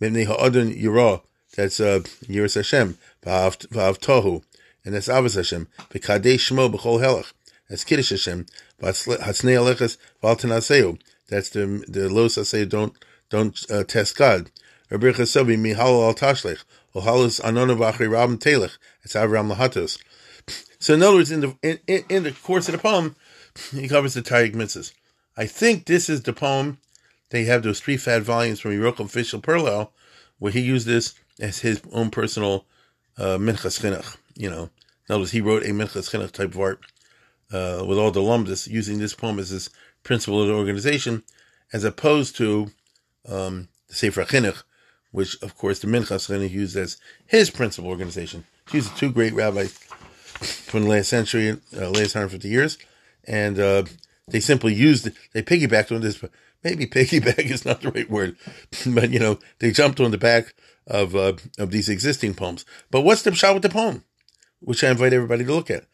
[0.00, 1.22] Mimnei Ha'adon Yirah.
[1.56, 4.44] that's uh, Yiras Hashem, V'av Tohu,
[4.88, 7.34] and that's Avos Hashem, V'kadesh Shmo B'chol Helach,
[7.68, 8.46] that's Kiddush Hashem,
[8.80, 10.98] Hatzne Aleches V'al
[11.28, 12.94] that's the the Lo Saseu, don't
[13.28, 14.50] don't uh, test God.
[14.88, 19.98] Rabbi Chasobi Mihal Al Tashlech, Ohalus Anonu V'achri Rabim Telech, it's Avram Lahatos.
[20.78, 23.14] So in other words, in the in, in the course of the poem,
[23.70, 24.94] he covers the Taryag mitzvahs.
[25.36, 26.78] I think this is the poem.
[27.28, 29.90] that They have those three fat volumes from Yerocham Fishel Perlow,
[30.38, 32.64] where he used this as his own personal
[33.18, 34.16] uh, Minchas Chinuch.
[34.34, 34.70] You know,
[35.08, 36.80] in other words, he wrote a Minchas Chinuch type of art
[37.52, 39.70] uh, with all the lumdus, using this poem as his
[40.02, 41.22] principle of organization,
[41.72, 42.70] as opposed to
[43.26, 44.62] um, the Sefer Chinuch,
[45.10, 48.44] which, of course, the Minchas Chinuch used as his principal organization.
[48.70, 52.76] These are two great rabbis from the last century, uh, last 150 years,
[53.26, 53.84] and uh,
[54.28, 56.22] they simply used, they piggybacked on this,
[56.62, 58.36] maybe piggyback is not the right word,
[58.86, 60.54] but you know, they jumped on the back
[60.86, 62.64] of uh, of these existing poems.
[62.90, 64.04] But what's the shot with the poem?
[64.60, 65.84] Which I invite everybody to look at.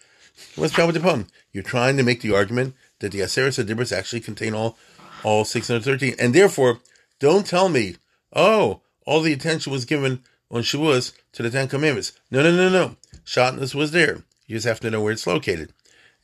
[0.56, 1.28] What's the shot with the poem?
[1.52, 4.76] You're trying to make the argument that the Aseret Adibris actually contain all
[5.22, 6.80] all 613, and therefore,
[7.18, 7.96] don't tell me,
[8.34, 12.12] oh, all the attention was given on Shavuos to the Ten Commandments.
[12.30, 12.96] No, no, no, no.
[13.24, 14.22] Shotness was there.
[14.46, 15.72] You just have to know where it's located.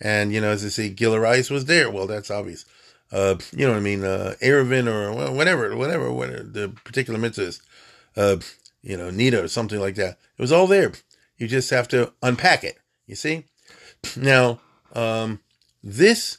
[0.00, 1.90] And, you know, as I say, Gilarias was there.
[1.90, 2.64] Well, that's obvious.
[3.12, 4.04] Uh, you know what I mean?
[4.04, 7.62] Uh, Erevin or whatever, whatever, whatever the particular mitzvah is.
[8.16, 8.36] Uh,
[8.82, 10.18] you know, Nita or something like that.
[10.38, 10.92] It was all there.
[11.40, 12.78] You just have to unpack it.
[13.06, 13.44] You see?
[14.14, 14.60] Now,
[14.94, 15.40] um,
[15.82, 16.36] this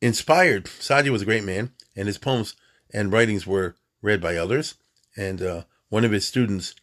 [0.00, 2.54] inspired, Saadia was a great man, and his poems
[2.94, 4.76] and writings were read by others.
[5.16, 6.76] And uh, one of his students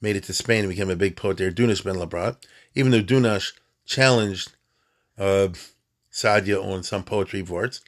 [0.00, 2.38] made it to Spain and became a big poet there, Dunash Ben Labrat.
[2.74, 3.52] Even though Dunash
[3.84, 4.52] challenged
[5.18, 5.48] uh,
[6.10, 7.82] Saadia on some poetry words,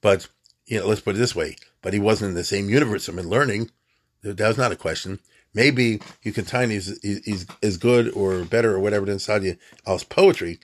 [0.00, 0.28] but
[0.66, 3.08] you know, let's put it this way: but he wasn't in the same universe.
[3.08, 3.70] I mean, learning
[4.22, 5.20] that was not a question.
[5.54, 10.04] Maybe you can find he's, he's as good or better or whatever than Saadia Al's
[10.04, 10.58] poetry,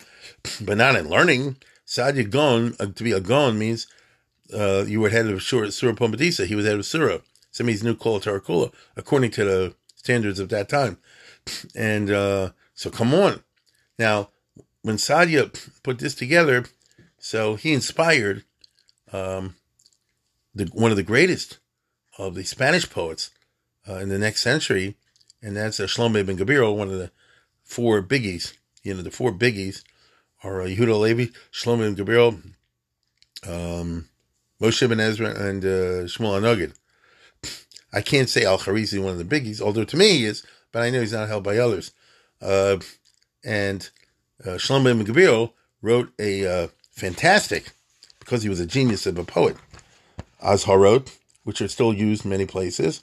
[0.61, 1.57] but not in learning.
[1.87, 3.87] Saadia Gon, uh, to be a Gon means
[4.53, 6.47] uh, you were head of Surah, Surah Pumbedisa.
[6.47, 7.19] He was head of Surah.
[7.59, 10.99] Of these new Kula Tarakula, according to the standards of that time.
[11.75, 13.43] And uh, so come on.
[13.99, 14.31] Now,
[14.83, 15.51] when Saadia
[15.83, 16.65] put this together,
[17.19, 18.45] so he inspired
[19.13, 19.57] um,
[20.55, 21.59] the, one of the greatest
[22.17, 23.31] of the Spanish poets
[23.89, 24.97] uh, in the next century,
[25.43, 27.11] and that's uh, Shlomo ben Gabiro, one of the
[27.65, 28.55] four biggies.
[28.83, 29.83] You know, the four biggies
[30.43, 32.29] are uh, Yehuda Levi, Shlomo ben Gabiro,
[33.49, 34.09] um,
[34.61, 36.75] Moshe ben Ezra, and uh, Shmuel HaNagid.
[37.93, 40.83] I can't say Al Kharizi one of the biggies, although to me he is, but
[40.83, 41.93] I know he's not held by others.
[42.41, 42.79] Uh,
[43.45, 43.91] and
[44.45, 47.73] uh, Shlomo ben Gabiro wrote a uh, fantastic,
[48.19, 49.57] because he was a genius of a poet,
[50.45, 53.03] Azharot, which are still used in many places.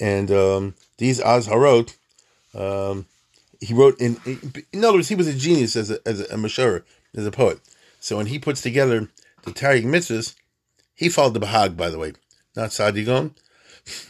[0.00, 1.96] And um, these Azharot,
[2.54, 3.06] um,
[3.60, 4.16] he wrote in,
[4.72, 7.30] in other words, he was a genius as a, as a, a Mashur, as a
[7.30, 7.58] poet.
[8.00, 9.08] So when he puts together
[9.42, 10.34] the Taryag mitzvahs,
[10.94, 12.12] he followed the Bahag, by the way,
[12.56, 13.34] not Saadia Gaon,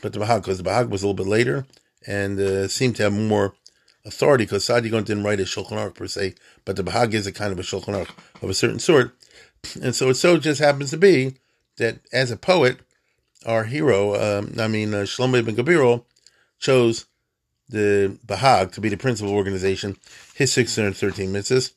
[0.03, 1.66] but the Bahag, because the Bahag was a little bit later
[2.07, 3.55] and uh, seemed to have more
[4.05, 7.27] authority, because Saadia Gaon didn't write a Shulchan Aruch per se, but the Bahag is
[7.27, 8.11] a kind of a Shulchan Aruch
[8.42, 9.14] of a certain sort.
[9.83, 11.37] And so it so just happens to be
[11.77, 12.79] that as a poet,
[13.46, 16.05] our hero, um, I mean, uh, Shlomo ben Gabiro,
[16.59, 17.07] chose
[17.68, 19.96] the Bahag to be the principal organization,
[20.35, 21.72] his 613 mitzvahs.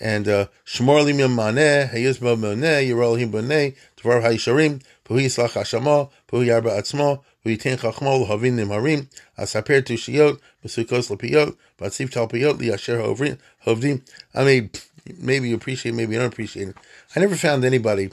[0.00, 5.26] And uh, Shmor Lim Yom Maneh, Hayuz Bo Moneh, Yerol Him Boneh, Tvar Hayisharim, Puhi
[5.26, 9.06] Yislach Hashamo, Puhi Yarba Atzmo, Puhi Ten Chachmo, Havin Nimarim,
[9.38, 14.02] Asaper Tushiyot, Besukos Lapiyot, Batzif Talpiyot, Liasher Hovdim.
[14.34, 14.70] I mean,
[15.18, 16.76] maybe you appreciate, maybe you don't appreciate it.
[17.14, 18.10] I never found anybody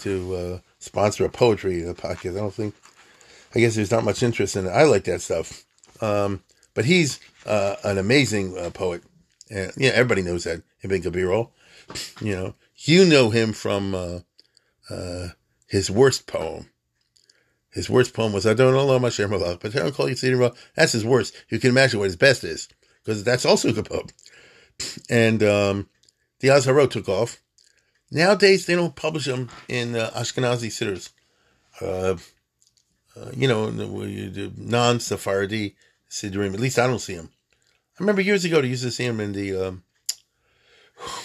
[0.00, 2.36] to uh, sponsor a poetry podcast.
[2.36, 2.74] I don't think.
[3.54, 4.70] I guess there's not much interest in it.
[4.70, 5.64] I like that stuff.
[6.00, 6.42] Um,
[6.74, 9.02] but he's uh, an amazing uh, poet.
[9.50, 10.62] And yeah, everybody knows that.
[10.82, 11.50] Ibn Gabiro.
[12.20, 14.20] You know, you know him from uh,
[14.90, 15.28] uh,
[15.66, 16.70] his worst poem.
[17.70, 20.56] His worst poem was "I don't know my share but I don't call you Sidra."
[20.74, 21.34] That's his worst.
[21.48, 22.68] You can imagine what his best is,
[23.02, 24.06] because that's also a poem.
[25.10, 25.88] And um,
[26.40, 27.40] the Azharot took off.
[28.10, 31.10] Nowadays, they don't publish them in uh, Ashkenazi sitters.
[31.80, 32.16] Uh,
[33.16, 33.70] uh, you know,
[34.56, 35.76] non Sephardi
[36.10, 36.54] siddurim.
[36.54, 37.30] At least I don't see them.
[37.98, 39.82] I remember years ago they used to see them in the um,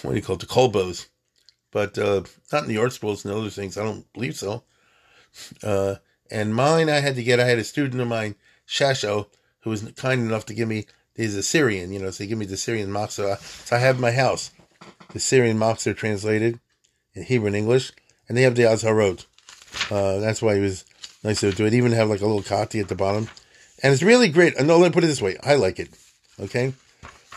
[0.02, 1.08] what do you call it, the kolbos,
[1.72, 3.78] but uh, not in the ArtScrolls and other things.
[3.78, 4.64] I don't believe so.
[5.64, 5.96] Uh,
[6.32, 7.40] and mine, I had to get.
[7.40, 8.36] I had a student of mine,
[8.68, 9.28] Shasho,
[9.62, 10.86] who was kind enough to give me.
[11.16, 13.38] He's a Syrian, you know, so he gave me the Syrian Machzor.
[13.68, 14.50] So I have my house
[15.14, 16.60] the Syrian Machzor translated
[17.16, 17.92] in Hebrew and English,
[18.28, 19.26] and they have the Azharot.
[19.92, 20.86] Uh, that's why it was
[21.24, 21.74] nice to do it.
[21.74, 23.30] Even have like a little kati at the bottom,
[23.82, 24.60] and it's really great.
[24.62, 25.90] No, let me put it this way: I like it.
[26.40, 26.74] Okay,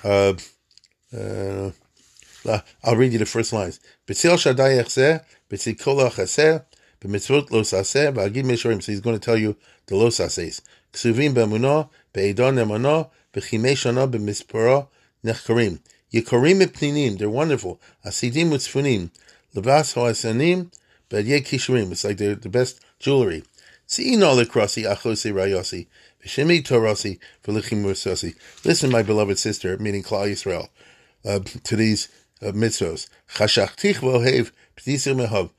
[0.05, 0.35] uh,
[1.17, 1.71] uh,
[2.85, 3.81] I'll read you the first lines.
[4.07, 4.39] B'tzil.
[8.83, 10.63] So he's going to tell you the lo sases.
[10.93, 11.35] Ksuvim
[13.75, 14.89] shana,
[15.25, 15.81] nechkarim.
[17.19, 17.81] They're wonderful.
[18.05, 18.51] Asidim
[19.57, 20.71] levas hoasanim,
[21.11, 21.91] b'adyeh kishurim.
[21.93, 23.43] It's like the best jewelry.
[23.89, 24.85] Rayosi,
[27.85, 28.35] ursosi.
[28.65, 30.69] Listen, my beloved sister, meaning Klal Yisrael,
[31.25, 32.09] uh, to these
[32.43, 33.09] uh, mitzvos.
[33.35, 35.51] Chashachtich v'ohev mehav.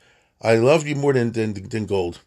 [0.42, 2.20] I love you more than, than, than gold.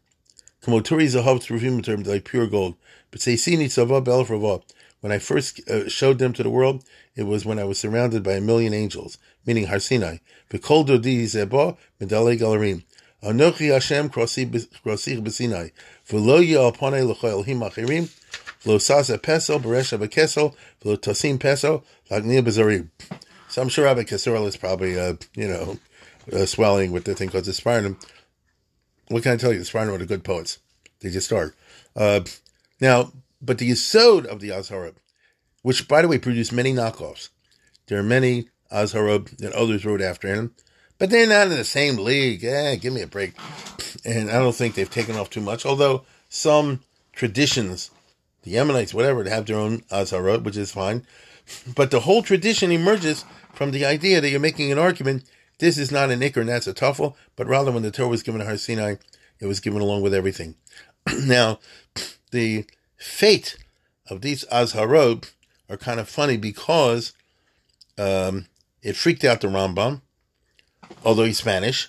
[0.62, 2.76] Kamoturi zahav tzruvim term like pure gold.
[3.10, 4.62] But seisini tzava belfrava.
[5.00, 6.84] When I first uh, showed them to the world,
[7.16, 10.18] it was when I was surrounded by a million angels, meaning Har Sinai.
[10.50, 12.84] V'kol dodi zeba medale galarim.
[13.22, 15.72] Anochi Hashem krosich b'sinai.
[16.08, 18.08] V'lo ya'alpane l'cho elhim achirim.
[18.64, 20.54] V'lo sasa peso b'resha b'kesel.
[20.82, 22.88] V'lo tasim peso l'agnia b'zarim.
[23.50, 25.76] So I'm sure Rabbi Kesorel is probably, uh, you know,
[26.32, 27.96] uh, swelling with the thing called the Spartan.
[29.08, 29.58] What can I tell you?
[29.58, 30.60] The Spartan were the good poets.
[31.00, 31.56] They just start.
[31.96, 32.20] Uh,
[32.80, 34.94] now, but the Yisod of the Azharot,
[35.62, 37.30] which, by the way, produced many knockoffs.
[37.88, 40.54] There are many Azharot that others wrote after him,
[40.98, 42.44] but they're not in the same league.
[42.44, 43.34] Eh, give me a break.
[44.04, 46.80] And I don't think they've taken off too much, although some
[47.12, 47.90] traditions,
[48.42, 51.06] the Yemenites, whatever, have their own Azharot, which is fine.
[51.74, 55.24] But the whole tradition emerges from the idea that you're making an argument.
[55.58, 58.22] This is not an ikr and that's a tuffle, but rather when the Torah was
[58.22, 58.96] given to Har Sinai,
[59.40, 60.54] it was given along with everything.
[61.18, 61.58] now,
[62.30, 62.64] the
[62.96, 63.56] fate
[64.08, 65.32] of these azharot
[65.68, 67.12] are kind of funny because
[67.98, 68.46] um,
[68.82, 70.00] it freaked out the Rambam,
[71.04, 71.88] although he's Spanish,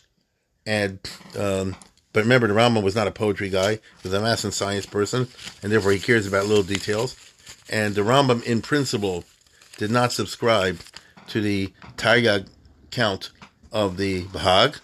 [0.65, 0.99] and
[1.37, 1.75] um,
[2.13, 4.85] but remember the Rambam was not a poetry guy; he was a math and science
[4.85, 5.27] person,
[5.63, 7.15] and therefore he cares about little details.
[7.69, 9.23] And the Rambam, in principle,
[9.77, 10.79] did not subscribe
[11.27, 12.47] to the Taryag
[12.91, 13.31] count
[13.71, 14.79] of the Bahag,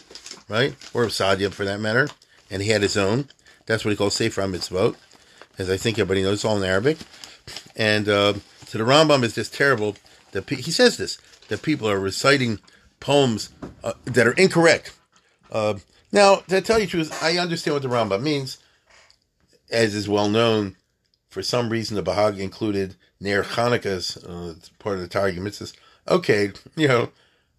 [0.48, 0.76] right?
[0.94, 2.08] Or of Saadia for that matter.
[2.50, 3.28] And he had his own.
[3.66, 4.96] That's what he calls Sefer Mitzvot,
[5.58, 6.98] as I think everybody knows, all in Arabic.
[7.76, 8.34] And uh,
[8.66, 9.98] so the Rambam is just terrible.
[10.48, 11.18] He says this
[11.48, 12.60] that people are reciting
[13.00, 13.50] poems
[13.84, 14.94] uh, that are incorrect.
[15.52, 15.76] Uh,
[16.12, 18.58] now, to tell you the truth, I understand what the Rambam means,
[19.70, 20.76] as is well known.
[21.30, 25.74] For some reason, the Bahag included Ner Hanukkah's uh, part of the Taryag Mitzvahs.
[26.08, 27.10] Okay, you know,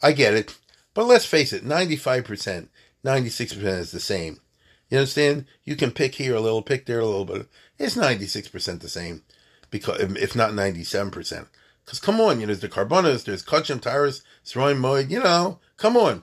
[0.03, 0.57] I get it.
[0.95, 2.69] But let's face it, 95%,
[3.05, 4.41] 96% is the same.
[4.89, 5.45] You understand?
[5.65, 7.47] You can pick here a little, pick there a little, but
[7.79, 9.23] it's 96% the same,
[9.71, 11.47] because if not 97%.
[11.89, 15.59] Because come on, you know, there's the Korbanos, there's Kachim, Taharos, Zeraim, Moed, you know,
[15.79, 16.23] come on.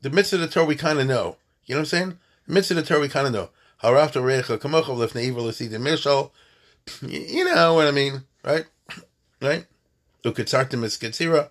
[0.00, 1.36] The mitzvah of the Torah we kind of know.
[1.66, 2.18] You know what I'm saying?
[2.46, 3.50] The mitzvah of the Torah we kind of know.
[3.82, 6.30] Harafta Recha Kamochav Lefne Evil Lasita Mishal.
[7.02, 8.64] You know what I mean, right?
[9.42, 9.66] Right?
[10.24, 11.50] Uketzartim Skitzira.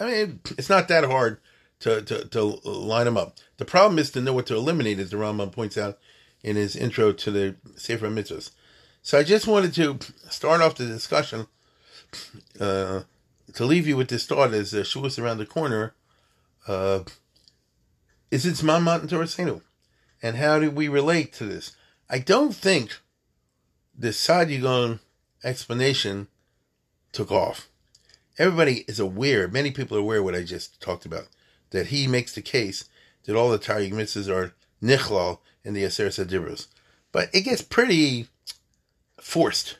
[0.00, 1.40] I mean, it's not that hard
[1.80, 3.36] to, to, to line them up.
[3.58, 5.98] The problem is to know what to eliminate, as the Rambam points out
[6.42, 8.50] in his intro to the Sefer Mitzvahs.
[9.02, 11.46] So I just wanted to start off the discussion
[12.60, 13.02] uh,
[13.54, 15.94] to leave you with this thought as uh, Shavuos around the corner.
[16.66, 17.00] Uh,
[18.30, 19.60] is it Zman Matan Torah
[20.22, 21.76] And how do we relate to this?
[22.08, 22.98] I don't think
[23.96, 25.00] the Saadia Gaon
[25.44, 26.28] explanation
[27.12, 27.68] took off.
[28.38, 31.28] Everybody is aware, many people are aware of what I just talked about,
[31.70, 32.88] that he makes the case
[33.24, 36.66] that all the Taryag mitzvahs are nichlal in the Aseres Hadibros.
[37.12, 38.28] But it gets pretty
[39.20, 39.76] forced,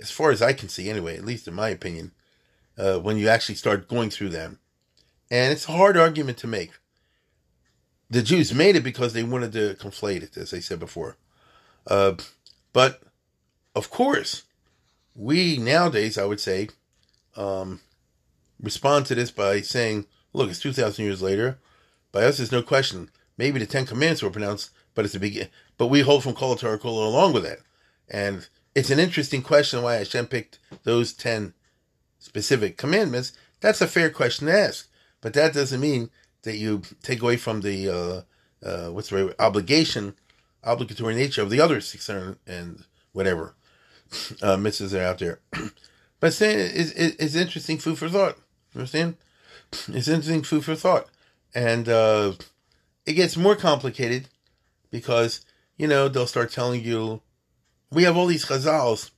[0.00, 2.12] as far as I can see anyway, at least in my opinion,
[2.76, 4.58] uh, when you actually start going through them.
[5.30, 6.72] And it's a hard argument to make.
[8.10, 11.16] The Jews made it because they wanted to conflate it, as I said before.
[11.86, 12.14] Uh,
[12.72, 13.02] but,
[13.74, 14.44] of course,
[15.14, 16.68] we nowadays, I would say,
[17.36, 17.80] um,
[18.62, 21.58] respond to this by saying, look, it's 2,000 years later.
[22.12, 23.10] By us, there's no question.
[23.36, 26.56] Maybe the Ten Commandments were pronounced, but it's a big, but we hold from Kol
[26.56, 27.58] Torah along with that.
[28.08, 28.48] And
[28.78, 31.52] it's an interesting question why Hashem picked those 10
[32.20, 33.32] specific commandments.
[33.60, 34.88] That's a fair question to ask.
[35.20, 36.10] But that doesn't mean
[36.42, 40.14] that you take away from the, uh, uh, what's the right obligation,
[40.62, 43.56] obligatory nature of the other 600 and whatever
[44.42, 45.40] uh, that are out there.
[46.20, 48.38] But saying it's, it's interesting food for thought.
[48.74, 49.16] You understand?
[49.88, 51.06] It's interesting food for thought.
[51.54, 52.32] And uh,
[53.06, 54.28] it gets more complicated
[54.90, 55.44] because,
[55.76, 57.22] you know, they'll start telling you,
[57.90, 59.10] we have all these chazals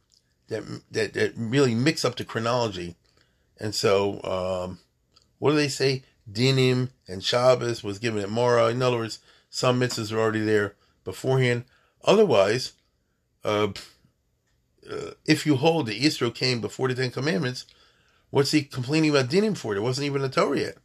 [0.49, 2.97] that, that, that really mix up the chronology.
[3.59, 4.79] And so, um,
[5.39, 6.03] what do they say?
[6.31, 8.69] Dinim and Shabbos was given at Marah.
[8.69, 9.19] In other words,
[9.49, 11.65] some mitzvahs are already there beforehand.
[12.05, 12.73] Otherwise,
[13.45, 13.69] uh,
[14.91, 17.67] uh, if you hold that Yisro came before the Ten Commandments,
[18.31, 19.75] what's he complaining about dinim for?
[19.75, 20.79] There wasn't even a Torah yet.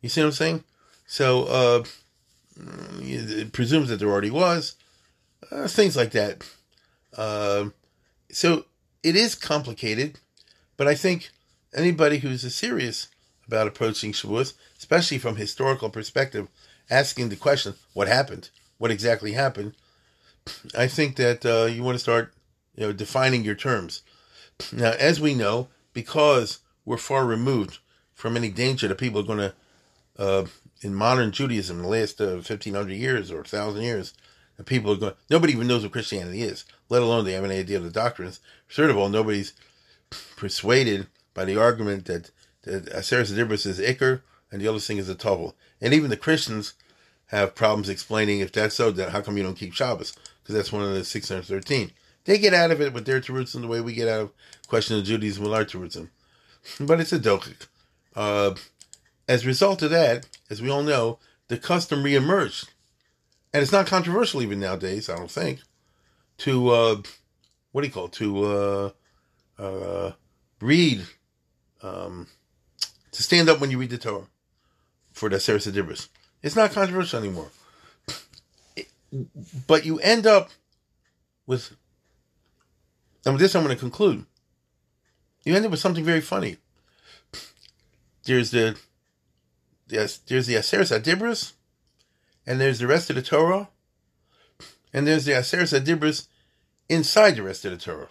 [0.00, 0.64] You see what I'm saying?
[1.06, 1.84] So uh,
[3.00, 4.76] it presumes that there already was.
[5.50, 6.42] Uh, things like that.
[7.16, 7.70] Uh,
[8.30, 8.66] so
[9.02, 10.18] it is complicated,
[10.76, 11.30] but I think
[11.74, 13.08] anybody who's serious
[13.46, 16.48] about approaching Shavuos, especially from historical perspective,
[16.90, 18.50] asking the question, what happened?
[18.78, 19.74] What exactly happened?
[20.76, 22.32] I think that uh, you want to start,
[22.76, 24.02] you know, defining your terms.
[24.72, 27.78] Now, as we know, because we're far removed
[28.14, 29.54] from any danger that people are going to,
[30.18, 30.46] uh,
[30.82, 34.14] in modern Judaism, in the last uh, 1500 years or 1,000 years,
[34.64, 37.76] people are going, nobody even knows what Christianity is, let alone they have any idea
[37.76, 38.40] of the doctrines.
[38.70, 39.52] Third of all, nobody's
[40.36, 42.30] persuaded by the argument that,
[42.62, 45.54] that Aseret Dibros is Iker and the other thing is a Tovel.
[45.80, 46.74] And even the Christians
[47.26, 50.16] have problems explaining if that's so, then how come you don't keep Shabbos?
[50.42, 51.92] Because that's one of the 613.
[52.24, 54.32] They get out of it with their Terutzim the way we get out of
[54.66, 56.08] question of Judaism with our Terutzim.
[56.80, 57.68] But it's a Dokik.
[58.16, 58.54] Uh,
[59.28, 61.18] as a result of that, as we all know,
[61.48, 62.68] the custom reemerged.
[63.52, 65.60] And it's not controversial even nowadays, I don't think,
[66.38, 67.02] to, uh,
[67.72, 68.90] what do you call it, to uh,
[69.58, 70.12] uh,
[70.60, 71.02] read,
[71.82, 72.26] um,
[73.12, 74.26] to stand up when you read the Torah
[75.12, 76.08] for the Aseret Dibros.
[76.42, 77.50] It's not controversial anymore.
[79.66, 80.50] But you end up
[81.46, 81.76] with,
[83.24, 84.24] and with this I'm going to conclude.
[85.44, 86.58] You end up with something very funny.
[88.24, 88.78] There's the,
[89.88, 91.54] yes, there's the Aseret Dibros,
[92.46, 93.68] and there's the rest of the Torah,
[94.92, 96.26] and there's the Aseret Dibros
[96.88, 98.08] inside the rest of the Torah.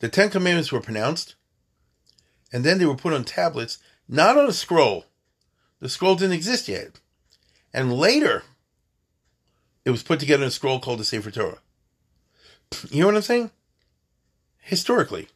[0.00, 1.34] The Ten Commandments were pronounced,
[2.52, 3.78] and then they were put on tablets,
[4.08, 5.06] not on a scroll.
[5.80, 7.00] The scroll didn't exist yet.
[7.72, 8.44] And later,
[9.84, 11.58] it was put together in a scroll called the Sefer Torah.
[12.90, 13.50] You know what I'm saying?
[14.60, 15.28] Historically,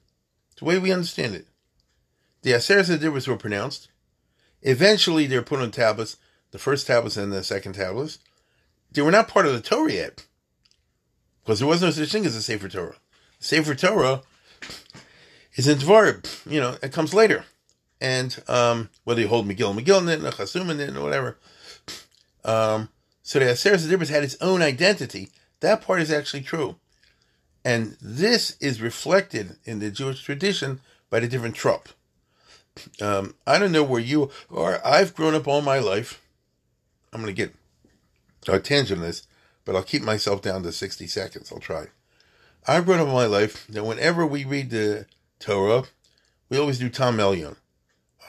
[0.58, 1.46] the way we understand it,
[2.42, 3.88] the Aseret Dibros were pronounced.
[4.60, 6.18] Eventually, they were put on tablets,
[6.50, 8.18] the first tablets and the second tablets.
[8.92, 10.26] They were not part of the Torah yet,
[11.42, 12.96] because there was no such thing as a Sefer Torah.
[13.38, 14.22] The Sefer Torah
[15.54, 16.50] is in Dvarim.
[16.50, 17.44] You know, it comes later
[18.02, 21.38] and um, whether you hold Megillah Megillah in it, or Chasum in it, or whatever.
[22.44, 22.88] Um,
[23.22, 25.28] so the Aseret Dibros had its own identity.
[25.60, 26.76] That part is actually true.
[27.64, 30.80] And this is reflected in the Jewish tradition
[31.10, 31.90] by the different trop.
[33.00, 34.84] Um, I don't know where you are.
[34.84, 36.20] I've grown up all my life.
[37.12, 37.54] I'm going to get
[38.48, 39.26] a tangent
[39.64, 41.52] but I'll keep myself down to 60 seconds.
[41.52, 41.86] I'll try.
[42.66, 45.06] I've up all my life that whenever we read the
[45.38, 45.84] Torah,
[46.48, 47.56] we always do Tam Elyon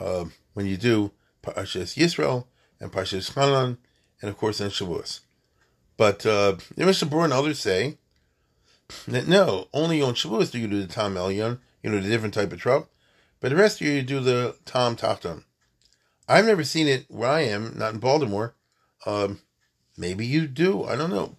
[0.00, 1.12] uh, when you do
[1.42, 2.46] Parshas Yisro
[2.80, 3.78] and Parshas Chanan,
[4.20, 5.20] and of course in Shavuos.
[5.96, 7.98] But uh, the Mishnah and others say
[9.06, 12.34] that no, only on Shavuos do you do the Tam Elyon, you know, the different
[12.34, 12.90] type of trop,
[13.40, 15.44] but the rest of you, do the Tam Tachton.
[16.28, 18.54] I've never seen it where I am, not in Baltimore.
[19.06, 19.40] Um,
[19.96, 20.84] maybe you do.
[20.84, 21.36] I don't know.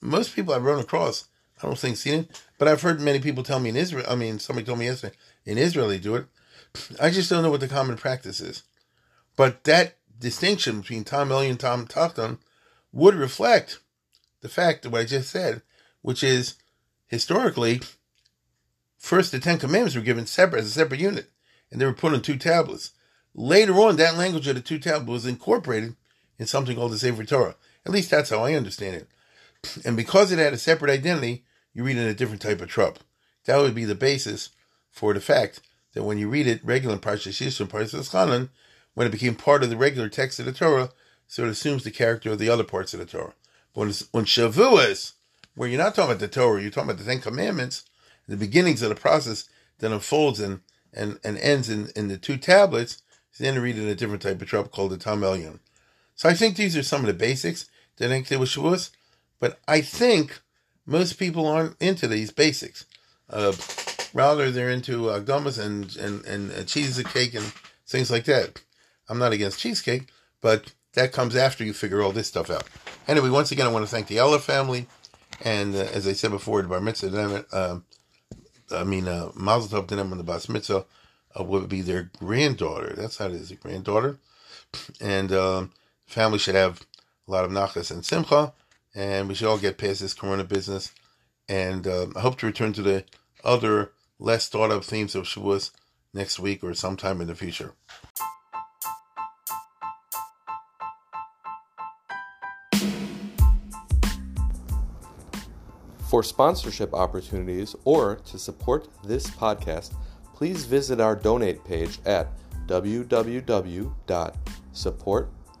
[0.00, 1.28] Most people I've run across,
[1.62, 4.06] I don't think seen it, but I've heard many people tell me in Israel.
[4.08, 6.26] I mean, somebody told me yesterday in Israel they do it.
[7.00, 8.62] I just don't know what the common practice is.
[9.36, 12.38] But that distinction between Tam Elyon and Tam Tachton
[12.92, 13.78] would reflect
[14.40, 15.62] the fact of what I just said,
[16.02, 16.54] which is
[17.06, 17.80] historically,
[18.96, 21.30] first the Ten Commandments were given separate as a separate unit,
[21.70, 22.92] and they were put on two tablets.
[23.34, 25.96] Later on, that language of the two tablets was incorporated
[26.38, 27.56] in something called the Sefer Torah.
[27.88, 29.08] At least that's how I understand it.
[29.84, 32.98] And because it had a separate identity, you read in a different type of trop.
[33.46, 34.50] That would be the basis
[34.90, 35.62] for the fact
[35.94, 38.50] that when you read it regular in Parshas Yisro and Parshas Chanan,
[38.92, 40.90] when it became part of the regular text of the Torah,
[41.26, 43.32] so it assumes the character of the other parts of the Torah.
[43.74, 45.14] But when, when Shavuos,
[45.54, 47.84] where you're not talking about the Torah, you're talking about the Ten Commandments,
[48.26, 50.60] the beginnings of the process that unfolds and,
[50.92, 53.02] and, and ends in, in the two tablets,
[53.38, 55.60] then read in a different type of trouble called the Tam Elyon.
[56.16, 57.70] So I think these are some of the basics
[58.00, 58.90] I think with Shavuos,
[59.40, 60.40] but I think
[60.86, 62.84] most people aren't into these basics.
[63.28, 63.52] Uh,
[64.14, 67.52] Rather, they're into Akdamus and and and uh, cheesecake and
[67.86, 68.62] things like that.
[69.08, 70.08] I'm not against cheesecake,
[70.40, 72.64] but that comes after you figure all this stuff out.
[73.06, 74.86] Anyway, once again, I want to thank the Ella family,
[75.44, 77.44] and uh, as I said before, the bar mitzvah.
[77.52, 77.78] Uh,
[78.70, 80.84] I mean, uh, Mazel Tov to them on the bas mitzvah
[81.38, 82.94] uh, would be their granddaughter.
[82.96, 84.18] That's how it is, a granddaughter,
[85.00, 85.72] and um,
[86.06, 86.80] family should have
[87.28, 88.54] a lot of nachas and simcha,
[88.94, 90.92] and we should all get past this corona business.
[91.48, 93.04] And uh, I hope to return to the
[93.44, 95.70] other less thought of themes of Shavuos
[96.14, 97.74] next week or sometime in the future.
[106.08, 109.92] For sponsorship opportunities or to support this podcast,
[110.34, 112.28] please visit our donate page at